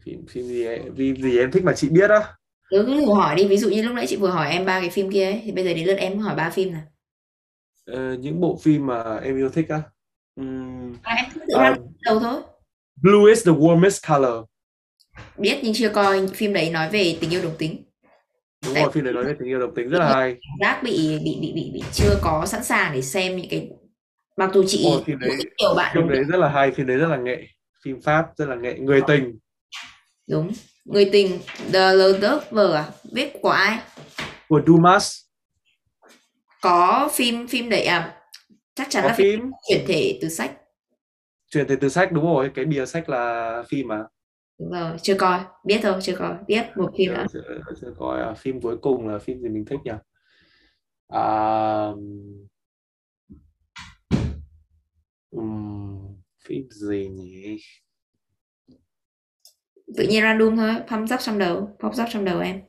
[0.06, 0.66] Phim phim gì
[0.98, 2.20] phim gì em thích mà chị biết á?
[2.70, 4.80] Ừ, cứ thử hỏi đi ví dụ như lúc nãy chị vừa hỏi em ba
[4.80, 6.82] cái phim kia ấy thì bây giờ đến lượt em hỏi ba phim nào.
[7.86, 9.82] Ờ, những bộ phim mà em yêu thích á?
[10.42, 12.42] Uhm, à, em tự ra uh, đầu thôi.
[13.02, 14.46] Blue is the warmest color.
[15.38, 17.84] Biết nhưng chưa coi phim đấy nói về tình yêu đồng tính.
[18.66, 20.36] Đúng rồi phim đấy nói về tình yêu đồng tính rất là hay.
[20.62, 23.70] giác bị bị bị bị bị chưa có sẵn sàng để xem những cái
[24.38, 25.30] mặc dù chị Ồ, phim đấy,
[25.60, 27.48] nhiều bạn phim đấy rất là hay phim đấy rất là nghệ
[27.84, 29.40] phim Pháp rất là nghệ người tình.
[30.28, 30.52] Đúng.
[30.86, 31.40] Người tình
[31.74, 32.90] The Lover à?
[33.12, 33.80] Viết của ai?
[34.48, 35.16] Của Dumas.
[36.62, 38.22] Có phim phim đấy à?
[38.76, 39.52] Chắc chắn có là phim.
[39.70, 40.52] chuyển thể từ sách.
[41.52, 42.52] Chuyển thể từ sách đúng rồi.
[42.56, 44.04] Cái bìa sách là phim mà.
[44.60, 44.98] Đúng rồi.
[45.02, 45.40] Chưa coi.
[45.66, 46.34] Biết thôi chưa coi.
[46.48, 47.26] Biết một phim nữa.
[47.34, 48.22] Chưa, chưa, chưa coi.
[48.22, 49.92] À, phim cuối cùng là phim gì mình thích nhỉ?
[51.08, 51.92] À,
[55.32, 56.19] um,
[56.50, 57.58] phim gì nhỉ?
[59.98, 62.62] Tự nhiên random thôi pump up trong đầu pop up trong đầu em.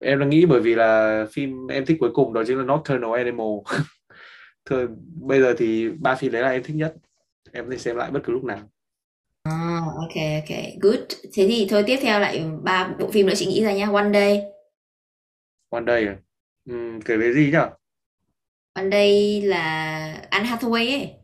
[0.00, 3.14] Em đang nghĩ bởi vì là phim em thích cuối cùng đó chính là Nocturnal
[3.16, 3.46] Animal.
[4.64, 4.88] Thôi
[5.20, 6.94] bây giờ thì ba phim đấy là em thích nhất.
[7.52, 8.70] Em thể xem lại bất cứ lúc nào.
[9.42, 10.56] À, ok ok.
[10.80, 11.00] Good.
[11.32, 13.86] Thế thì thôi tiếp theo lại ba bộ phim nữa chị nghĩ ra nhá.
[13.92, 14.42] One Day.
[15.70, 16.16] One Day à?
[16.70, 17.58] Uhm, kể về gì nhỉ?
[18.74, 21.17] One Day là Anne Hathaway ấy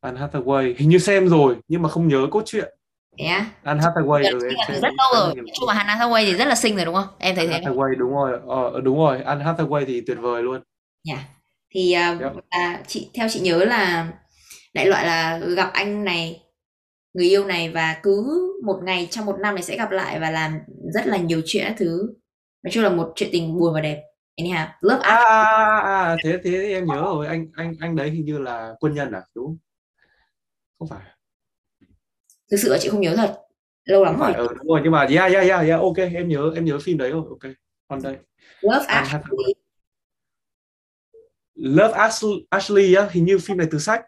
[0.00, 0.74] Anne Hathaway.
[0.78, 2.74] Hình như xem rồi nhưng mà không nhớ cốt truyện.
[3.18, 5.34] À Anne Hathaway ừ, em rất lâu rồi.
[5.54, 7.06] chung mà Anne Hathaway thì rất là xinh rồi đúng không?
[7.18, 8.38] Em thấy thế Hathaway đúng rồi.
[8.46, 9.22] Ờ, đúng rồi.
[9.22, 10.60] Anne Hathaway thì tuyệt vời luôn.
[11.08, 11.20] Yeah.
[11.74, 12.32] thì à, Yep.
[12.48, 14.08] à, chị theo chị nhớ là
[14.74, 16.42] đại loại là gặp anh này
[17.14, 20.30] người yêu này và cứ một ngày trong một năm này sẽ gặp lại và
[20.30, 20.58] làm
[20.94, 22.14] rất là nhiều chuyện thứ.
[22.62, 24.02] Nói chung là một chuyện tình buồn và đẹp.
[24.40, 27.26] Anyhow love à, à, à, à, thế thế em nhớ rồi.
[27.26, 29.22] Anh anh anh đấy hình như là quân nhân à?
[29.34, 29.56] Đúng
[30.80, 30.88] không?
[30.88, 31.06] phải.
[32.50, 33.38] Thực sự là chị không nhớ thật.
[33.84, 34.32] Lâu lắm rồi.
[34.32, 36.98] ờ đúng rồi nhưng mà yeah yeah yeah yeah ok em nhớ em nhớ phim
[36.98, 37.52] đấy rồi ok.
[37.86, 38.16] On đây.
[38.60, 39.54] Love Actually.
[41.54, 41.94] Love
[42.50, 44.02] Ashley á hình như phim này từ sách.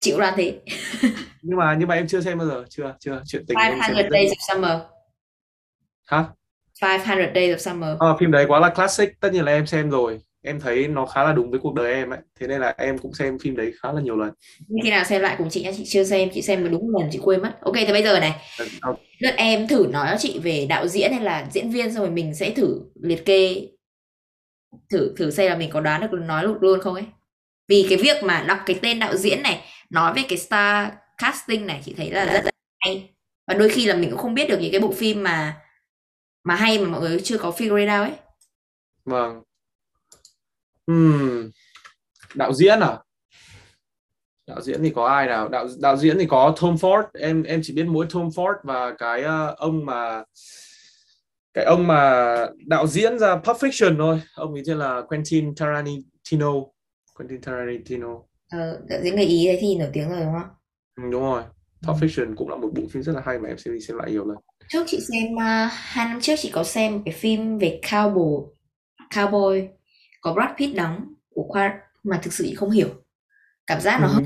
[0.00, 0.60] Chị cũng đoán thế.
[1.42, 3.78] Nhưng mà nhưng mà em chưa xem bao giờ chưa chưa chuyện tình em xem
[3.78, 4.80] 500 rất Days of Summer.
[6.06, 6.24] Hả?
[6.82, 7.96] 500 Days of Summer.
[7.98, 11.06] Ờ, phim đấy quá là classic tất nhiên là em xem rồi em thấy nó
[11.06, 12.18] khá là đúng với cuộc đời em ấy.
[12.40, 14.30] Thế nên là em cũng xem phim đấy khá là nhiều lần.
[14.68, 16.92] Như khi nào xem lại cùng chị nhé chị chưa xem chị xem mà đúng
[16.92, 17.56] một lần chị quên mất.
[17.60, 18.32] Ok thì bây giờ này.
[18.80, 22.02] Ờ, Lượt em thử nói cho chị về đạo diễn hay là diễn viên xong
[22.04, 23.68] rồi mình sẽ thử liệt kê.
[24.90, 27.04] Thử thử xem là mình có đoán được nói luôn không ấy.
[27.68, 30.88] Vì cái việc mà đọc cái tên đạo diễn này nói về cái star
[31.18, 33.10] casting này chị thấy là rất là hay.
[33.46, 35.56] Và đôi khi là mình cũng không biết được những cái bộ phim mà
[36.44, 38.12] mà hay mà mọi người chưa có figure it out ấy.
[39.04, 39.42] Vâng
[40.86, 41.50] Ừm,
[42.34, 42.98] đạo diễn à?
[44.46, 45.48] Đạo diễn thì có ai nào?
[45.48, 47.04] Đạo đạo diễn thì có Tom Ford.
[47.14, 50.22] Em em chỉ biết mỗi Tom Ford và cái ờ, ông mà
[51.54, 52.24] cái ông mà
[52.66, 54.20] đạo diễn ra Pulp Fiction thôi.
[54.34, 56.52] Ông ấy tên là Quentin Tarantino.
[57.14, 58.08] Quentin Tarantino.
[58.50, 60.48] Ờ, đạo diễn người ý đấy thì nổi tiếng rồi đúng không?
[60.96, 61.42] Ừ, đúng rồi.
[61.86, 63.96] Pulp Fiction cũng là một bộ phim rất là hay mà em xem đi xem
[63.96, 64.36] lại nhiều lần.
[64.68, 68.46] Trước chị xem uh, hai năm trước chị có xem cái phim về cowboy
[69.10, 69.68] cowboy
[70.26, 72.88] có Brad Pitt đóng của khoa mà thực sự chị không hiểu.
[73.66, 74.24] Cảm giác nó hơi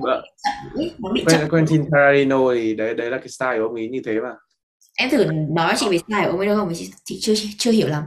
[0.74, 1.48] Ừ, nó bị chậm.
[1.50, 4.34] Quentin Tarantino thì đấy đấy là cái style của ông ấy như thế mà.
[4.96, 6.72] Em thử nói chị về style của ông ấy được không?
[6.74, 8.04] Chị, chị chưa chưa hiểu lắm.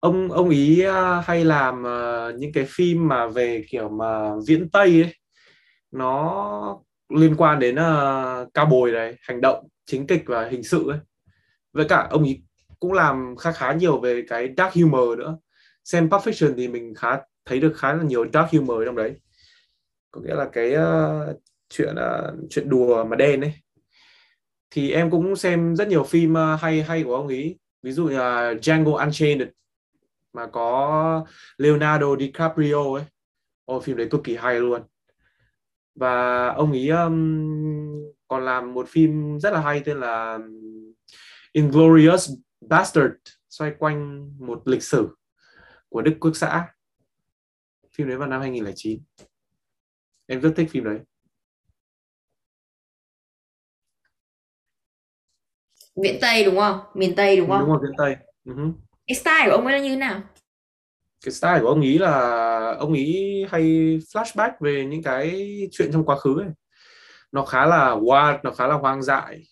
[0.00, 4.70] Ông ông ý à, hay làm à, những cái phim mà về kiểu mà viễn
[4.70, 5.14] Tây ấy.
[5.90, 6.78] Nó
[7.14, 10.98] liên quan đến uh, cao bồi này hành động chính kịch và hình sự ấy.
[11.72, 12.40] Với cả ông ý
[12.80, 15.38] cũng làm khá khá nhiều về cái dark humor nữa
[15.88, 19.20] xem Pulp Fiction thì mình khá thấy được khá là nhiều dark humor trong đấy.
[20.10, 23.52] Có nghĩa là cái uh, chuyện uh, chuyện đùa mà đen ấy.
[24.70, 27.56] Thì em cũng xem rất nhiều phim uh, hay hay của ông ý.
[27.82, 29.48] Ví dụ là Django Unchained
[30.32, 31.26] mà có
[31.58, 33.04] Leonardo DiCaprio ấy.
[33.64, 34.82] Ô phim đấy cực kỳ hay luôn.
[35.94, 40.38] Và ông ấy um, còn làm một phim rất là hay tên là
[41.52, 42.30] Inglorious
[42.60, 43.14] Bastard
[43.50, 45.08] xoay quanh một lịch sử
[45.88, 46.68] của Đức Quốc xã.
[47.92, 49.00] Phim đấy vào năm 2009
[50.28, 50.98] em rất thích phim đấy.
[56.02, 56.80] Viễn Tây đúng không?
[56.94, 57.60] Miền Tây đúng không?
[57.60, 58.16] Đúng rồi viễn Tây.
[58.44, 58.72] Uh-huh.
[59.06, 60.22] cái style của ông ấy là như thế nào?
[61.24, 63.62] Cái style của ông ý là ông ý hay
[64.12, 66.48] flashback về những cái chuyện trong quá khứ ấy.
[67.32, 69.42] nó khá là wild nó khá là hoang dại.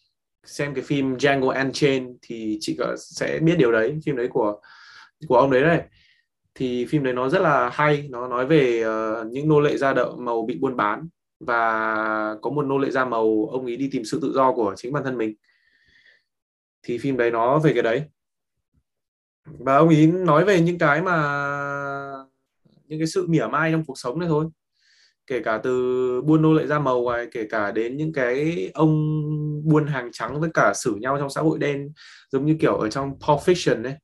[0.44, 4.00] Xem cái phim Django Unchained thì chị có sẽ biết điều đấy.
[4.04, 4.60] Phim đấy của
[5.28, 5.80] của ông đấy đây
[6.56, 8.08] thì phim đấy nó rất là hay.
[8.10, 11.08] Nó nói về uh, những nô lệ da đậu màu bị buôn bán
[11.40, 14.74] và có một nô lệ da màu ông ấy đi tìm sự tự do của
[14.76, 15.34] chính bản thân mình.
[16.82, 18.02] Thì phim đấy nó về cái đấy.
[19.58, 21.16] Và ông ấy nói về những cái mà
[22.84, 24.46] những cái sự mỉa mai trong cuộc sống này thôi.
[25.26, 29.22] Kể cả từ buôn nô lệ da màu ngoài kể cả đến những cái ông
[29.64, 31.92] buôn hàng trắng với cả xử nhau trong xã hội đen
[32.32, 33.94] giống như kiểu ở trong Pulp Fiction ấy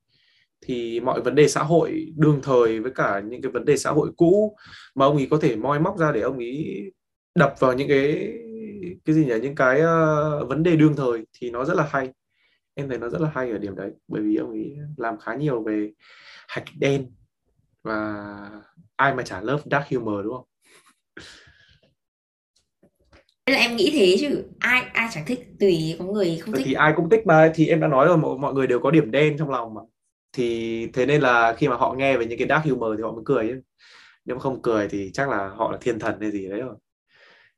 [0.63, 3.91] thì mọi vấn đề xã hội đương thời với cả những cái vấn đề xã
[3.91, 4.57] hội cũ
[4.95, 6.83] mà ông ấy có thể moi móc ra để ông ấy
[7.35, 8.33] đập vào những cái
[9.05, 9.35] cái gì nhỉ?
[9.43, 12.09] Những cái uh, vấn đề đương thời thì nó rất là hay.
[12.75, 15.35] Em thấy nó rất là hay ở điểm đấy bởi vì ông ấy làm khá
[15.35, 15.91] nhiều về
[16.49, 17.13] hạch đen
[17.83, 18.25] và
[18.97, 20.47] ai mà chả love dark humor đúng không?
[23.47, 26.63] Là em nghĩ thế chứ ai ai chẳng thích tùy có người không thích.
[26.67, 28.91] thì ai cũng thích mà thì em đã nói rồi mọi, mọi người đều có
[28.91, 29.81] điểm đen trong lòng mà
[30.33, 33.13] thì thế nên là khi mà họ nghe về những cái dark humor thì họ
[33.13, 33.61] mới cười chứ
[34.25, 36.75] nếu mà không cười thì chắc là họ là thiên thần hay gì đấy rồi.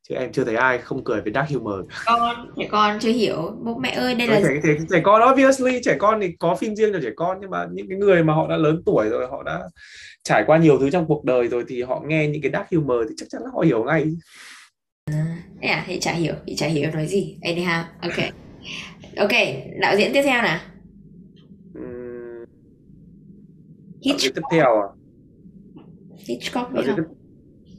[0.08, 1.80] Chứ em chưa thấy ai không cười về dark humor.
[2.06, 3.56] Con trẻ con chưa hiểu.
[3.64, 6.76] Bố mẹ ơi đây là trẻ, trẻ, trẻ con obviously trẻ con thì có phim
[6.76, 9.26] riêng cho trẻ con nhưng mà những cái người mà họ đã lớn tuổi rồi
[9.26, 9.68] họ đã
[10.24, 13.06] trải qua nhiều thứ trong cuộc đời rồi thì họ nghe những cái dark humor
[13.08, 14.04] thì chắc chắn là họ hiểu ngay.
[15.62, 17.38] Thế à, thì chả hiểu, thì chả hiểu nói gì.
[17.42, 18.34] Anyhow, ok.
[19.16, 19.30] Ok,
[19.80, 20.58] đạo diễn tiếp theo nào.
[21.74, 22.44] Ừm,
[23.93, 24.88] đạo Hitch, diễn tiếp theo à?
[26.16, 27.02] Hitchcock đạo diễn tiếp,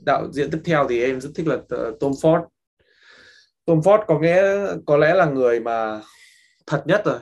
[0.05, 2.45] đạo diễn tiếp theo thì em rất thích là uh, Tom Ford.
[3.65, 4.41] Tom Ford có nghĩa
[4.85, 6.01] có lẽ là người mà
[6.67, 7.19] thật nhất rồi.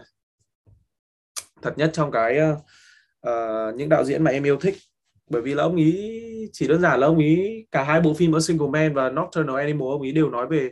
[1.61, 2.39] Thật nhất trong cái
[3.27, 4.75] uh, những đạo diễn mà em yêu thích.
[5.29, 6.19] Bởi vì là ông ý
[6.53, 9.57] chỉ đơn giản là ông ý cả hai bộ phim A Single Man và Nocturnal
[9.57, 10.69] Animal ông ý đều nói về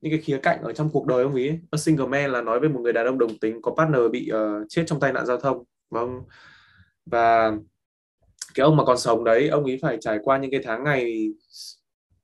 [0.00, 1.52] những cái khía cạnh ở trong cuộc đời ông ý.
[1.70, 4.30] A Single Man là nói về một người đàn ông đồng tính có partner bị
[4.34, 5.64] uh, chết trong tai nạn giao thông.
[5.90, 6.20] Vâng
[7.10, 7.52] và
[8.54, 11.28] cái ông mà còn sống đấy ông ấy phải trải qua những cái tháng ngày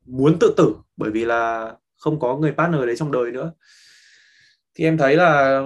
[0.05, 3.53] muốn tự tử bởi vì là không có người partner đấy trong đời nữa.
[4.75, 5.63] Thì em thấy là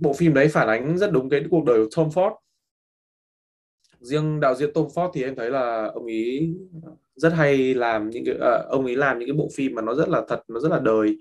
[0.00, 2.34] bộ phim đấy phản ánh rất đúng cái cuộc đời của Tom Ford.
[4.00, 6.54] Riêng đạo diễn Tom Ford thì em thấy là ông ấy
[7.14, 9.94] rất hay làm những cái à, ông ấy làm những cái bộ phim mà nó
[9.94, 11.18] rất là thật nó rất là đời.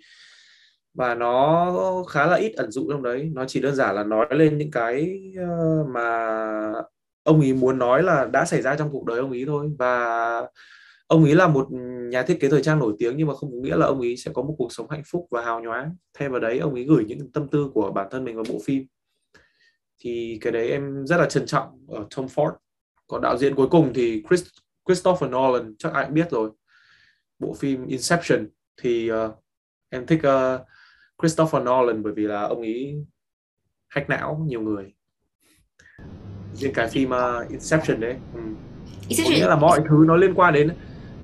[0.93, 3.29] Và nó khá là ít ẩn dụ trong đấy.
[3.33, 6.73] Nó chỉ đơn giản là nói lên những cái ờ, mà
[7.25, 9.71] ông ý muốn nói là đã xảy ra trong cuộc đời ông ý thôi.
[9.79, 10.47] Và
[11.07, 11.67] ông ý là một
[12.11, 14.17] nhà thiết kế thời trang nổi tiếng nhưng mà không có nghĩa là ông ý
[14.17, 15.95] sẽ có một cuộc sống hạnh phúc và hào nhoáng.
[16.13, 18.59] Thay vào đấy ông ý gửi những tâm tư của bản thân mình vào bộ
[18.65, 18.85] phim.
[19.99, 22.53] Thì cái đấy em rất là trân trọng ở Tom Ford.
[23.07, 24.45] Còn đạo diễn cuối cùng thì Chris,
[24.85, 26.51] Christopher Nolan chắc ai cũng biết rồi.
[27.39, 28.47] Bộ phim Inception.
[28.81, 29.31] Thì uh,
[29.89, 30.61] em thích uh,
[31.21, 33.05] Christopher Nolan bởi vì là ông ấy
[33.87, 34.94] hack não nhiều người
[36.55, 38.15] riêng cái phim uh, Inception đấy.
[38.33, 38.41] Ừ.
[39.07, 39.33] Inception.
[39.33, 40.69] có nghĩa là mọi thứ nó liên quan đến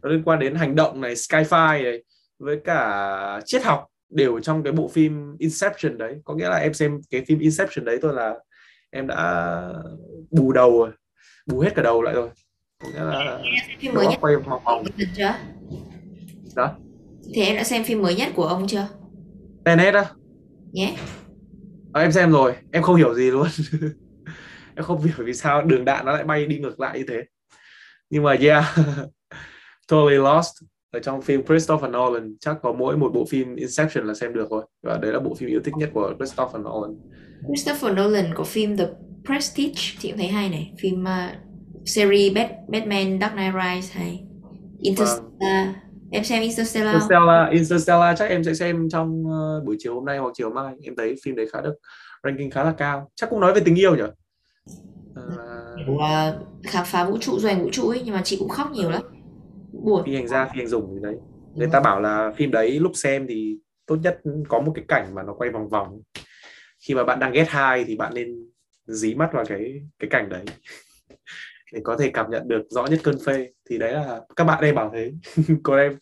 [0.01, 2.03] nó liên quan đến hành động này sci-fi này
[2.39, 6.15] với cả triết học đều trong cái bộ phim Inception đấy.
[6.25, 8.33] Có nghĩa là em xem cái phim Inception đấy thôi là
[8.89, 9.63] em đã
[10.31, 10.91] bù đầu rồi
[11.45, 12.29] bù hết cả đầu lại rồi.
[12.83, 13.39] Có nghĩa là
[13.79, 14.83] phim mới nhất quay vòng vòng.
[15.17, 15.35] Chưa?
[16.55, 16.75] Đó
[17.33, 18.87] thì em đã xem phim mới nhất của ông chưa?
[19.63, 20.05] Tenet á.
[20.71, 20.85] Nhé.
[20.85, 20.99] Yeah.
[21.93, 23.47] à, em xem rồi em không hiểu gì luôn
[24.81, 27.23] em không hiểu vì sao đường đạn nó lại bay đi ngược lại như thế.
[28.09, 28.63] Nhưng mà yeah
[29.87, 34.13] totally lost ở trong phim Christopher Nolan chắc có mỗi một bộ phim Inception là
[34.13, 34.65] xem được rồi.
[34.83, 36.95] Và đấy là bộ phim yêu thích nhất của Christopher Nolan.
[37.47, 38.85] Christopher Nolan có phim The
[39.25, 40.73] Prestige thì cũng thấy hay này.
[40.79, 41.37] Phim uh,
[41.85, 44.23] series Bat Batman Dark Knight Rise hay
[44.79, 45.23] Interstellar.
[45.39, 45.73] Vâng.
[46.11, 50.17] em xem Interstellar Interstellar Interstellar chắc em sẽ xem trong uh, buổi chiều hôm nay
[50.17, 50.73] hoặc chiều mai.
[50.83, 51.73] Em thấy phim đấy khá được
[52.23, 53.11] ranking khá là cao.
[53.15, 54.03] Chắc cũng nói về tình yêu nhỉ
[55.91, 58.89] uh, khám phá vũ trụ doanh vũ trụ ấy nhưng mà chị cũng khóc nhiều
[58.89, 59.01] lắm.
[59.71, 60.03] Buồn.
[60.05, 61.15] Phi hành gia phi hành dùng gì đấy.
[61.55, 65.15] Người ta bảo là phim đấy lúc xem thì tốt nhất có một cái cảnh
[65.15, 66.01] mà nó quay vòng vòng.
[66.87, 68.49] Khi mà bạn đang ghét hai thì bạn nên
[68.85, 70.45] dí mắt vào cái cái cảnh đấy.
[71.73, 73.49] Để có thể cảm nhận được rõ nhất cơn phê.
[73.69, 75.11] Thì đấy là các bạn đây bảo thế.
[75.63, 75.97] Còn em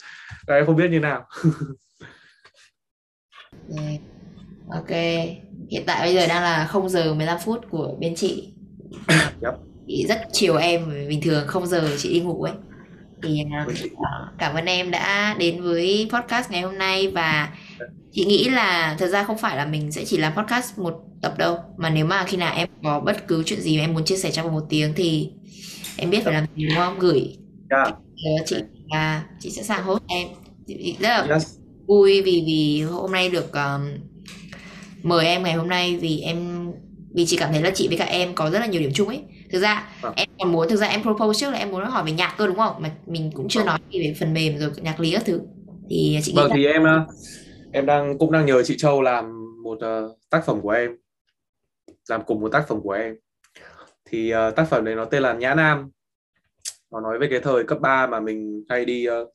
[0.47, 1.27] còn em không biết như nào.
[4.69, 4.91] Ok
[5.71, 8.53] hiện tại bây giờ đang là 0 giờ 15 phút của bên chị
[9.41, 9.53] yep.
[9.87, 12.53] chị rất chiều em bình thường không giờ chị đi ngủ ấy
[13.23, 13.77] thì uh,
[14.37, 17.49] cảm ơn em đã đến với podcast ngày hôm nay và
[18.11, 21.37] chị nghĩ là thật ra không phải là mình sẽ chỉ làm podcast một tập
[21.37, 24.05] đâu mà nếu mà khi nào em có bất cứ chuyện gì mà em muốn
[24.05, 25.31] chia sẻ trong một tiếng thì
[25.97, 27.37] em biết phải làm gì đúng không gửi
[27.69, 27.95] yeah.
[28.45, 28.55] chị
[28.91, 30.27] và chị sẽ sàng hốt em
[30.67, 31.57] chị rất là yes.
[31.87, 33.81] vui vì vì hôm nay được um,
[35.03, 36.69] mời em ngày hôm nay vì em
[37.13, 39.07] vì chị cảm thấy là chị với cả em có rất là nhiều điểm chung
[39.07, 39.23] ấy.
[39.51, 40.13] Thực ra à.
[40.15, 42.47] em còn muốn thực ra em propose trước là em muốn hỏi về nhạc cơ
[42.47, 42.75] đúng không?
[42.79, 43.65] Mà mình cũng chưa à.
[43.65, 45.41] nói gì về phần mềm rồi nhạc lý các thứ.
[45.89, 47.05] Thì chị vâng thì em ờ,
[47.71, 50.97] em đang cũng đang nhờ chị Châu làm một uh, tác phẩm của em.
[52.09, 53.15] Làm cùng một tác phẩm của em.
[54.05, 55.89] Thì uh, tác phẩm này nó tên là Nhã Nam.
[56.91, 59.33] Nó nói về cái thời cấp 3 mà mình hay đi uh,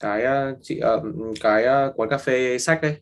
[0.00, 2.96] cái uh, chị uh, cái uh, quán cà phê sách đấy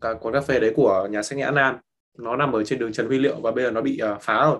[0.00, 1.76] cả quán cà phê đấy của nhà sách Nhã Nam
[2.18, 4.44] nó nằm ở trên đường Trần Huy Liệu và bây giờ nó bị uh, phá
[4.44, 4.58] rồi.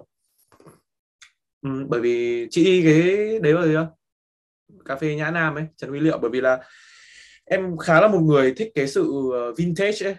[1.63, 3.89] Ừ, bởi vì chị đi cái đấy rồi chưa
[4.85, 6.19] cà phê Nhã Nam ấy Trần Huy Liệu.
[6.19, 6.59] Bởi vì là
[7.45, 10.17] em khá là một người thích cái sự ờ, vintage ấy.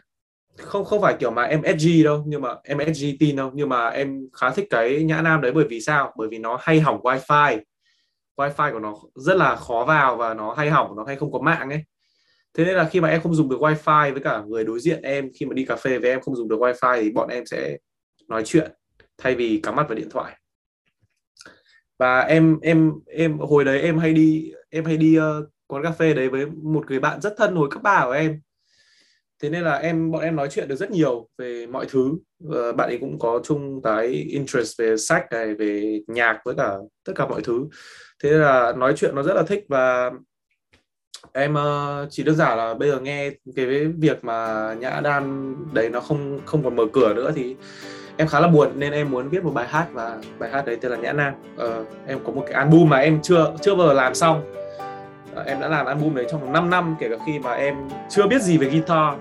[0.57, 3.51] Không không phải kiểu mà em SG đâu nhưng mà em SG tin đâu.
[3.53, 6.13] Nhưng mà em khá thích cái nhã nam đấy bởi vì sao?
[6.17, 7.59] Bởi vì nó hay hỏng wifi.
[8.37, 11.39] Wifi của nó rất là khó vào và nó hay hỏng nó hay không có
[11.39, 11.83] mạng ấy
[12.53, 15.01] thế nên là khi mà em không dùng được wifi với cả người đối diện
[15.01, 17.45] em khi mà đi cà phê với em không dùng được wifi thì bọn em
[17.45, 17.77] sẽ
[18.27, 18.71] nói chuyện
[19.17, 20.37] thay vì cắm mắt vào điện thoại.
[21.99, 25.23] Và em em em hồi đấy em hay đi em hay đi uh,
[25.67, 28.41] quán cà phê đấy với một người bạn rất thân hồi cấp ba của em.
[29.41, 32.17] Thế nên là em bọn em nói chuyện được rất nhiều về mọi thứ.
[32.47, 36.77] Uh, bạn ấy cũng có chung cái interest về sách này về nhạc với cả
[37.05, 37.67] tất cả mọi thứ.
[38.23, 40.11] Thế nên là nói chuyện nó rất là thích và
[41.33, 45.89] em ờ, chỉ đơn giản là bây giờ nghe cái việc mà nhã đan đấy
[45.89, 47.55] nó không không còn mở cửa nữa thì
[48.17, 50.77] em khá là buồn nên em muốn viết một bài hát và bài hát đấy
[50.81, 51.33] tên là nhã nam.
[51.57, 54.53] Ờ, em có một cái album mà em chưa chưa bao giờ làm xong.
[55.35, 57.75] Ờ, em đã làm album đấy trong 5 năm kể cả khi mà em
[58.09, 59.13] chưa biết gì về guitar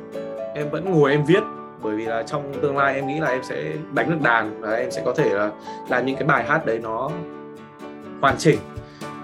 [0.55, 1.43] em vẫn ngồi em viết.
[1.83, 4.73] Bởi vì là trong tương lai em nghĩ là em sẽ đánh được đàn và
[4.73, 5.51] em sẽ có thể là
[5.89, 7.11] làm những cái bài hát đấy nó
[8.21, 8.59] hoàn chỉnh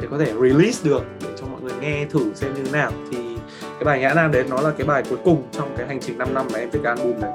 [0.01, 1.29] để có thể release được để
[1.65, 2.93] người nghe thử xem như thế nào.
[3.13, 3.19] Thì
[3.61, 6.19] cái bài Nhã Nam đấy nó là cái bài cuối cùng trong cái hành trình
[6.19, 7.31] 5 năm mà em viết cái album này.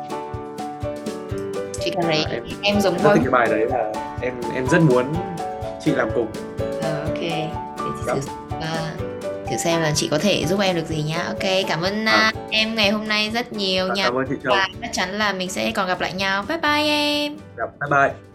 [1.85, 4.67] Chị cảm thấy À, em- em giống rất thích cái bài đấy là em em
[4.67, 5.05] rất muốn
[5.85, 6.27] chị làm cùng.
[6.81, 7.19] Ờ, ok.
[7.21, 8.13] Để chị Dạ.
[8.13, 8.19] thử,
[8.61, 8.89] ờ,
[9.49, 11.23] thử xem là chị có thể giúp em được gì nhá.
[11.27, 14.03] Ok cảm ơn à, em ngày hôm nay rất nhiều Và nha.
[14.03, 14.53] cảm ơn chị Châu.
[14.55, 16.43] Và chắc chắn là mình sẽ còn gặp lại nhau.
[16.47, 17.37] Bye bye em.
[17.57, 18.28] Dạ, bye bye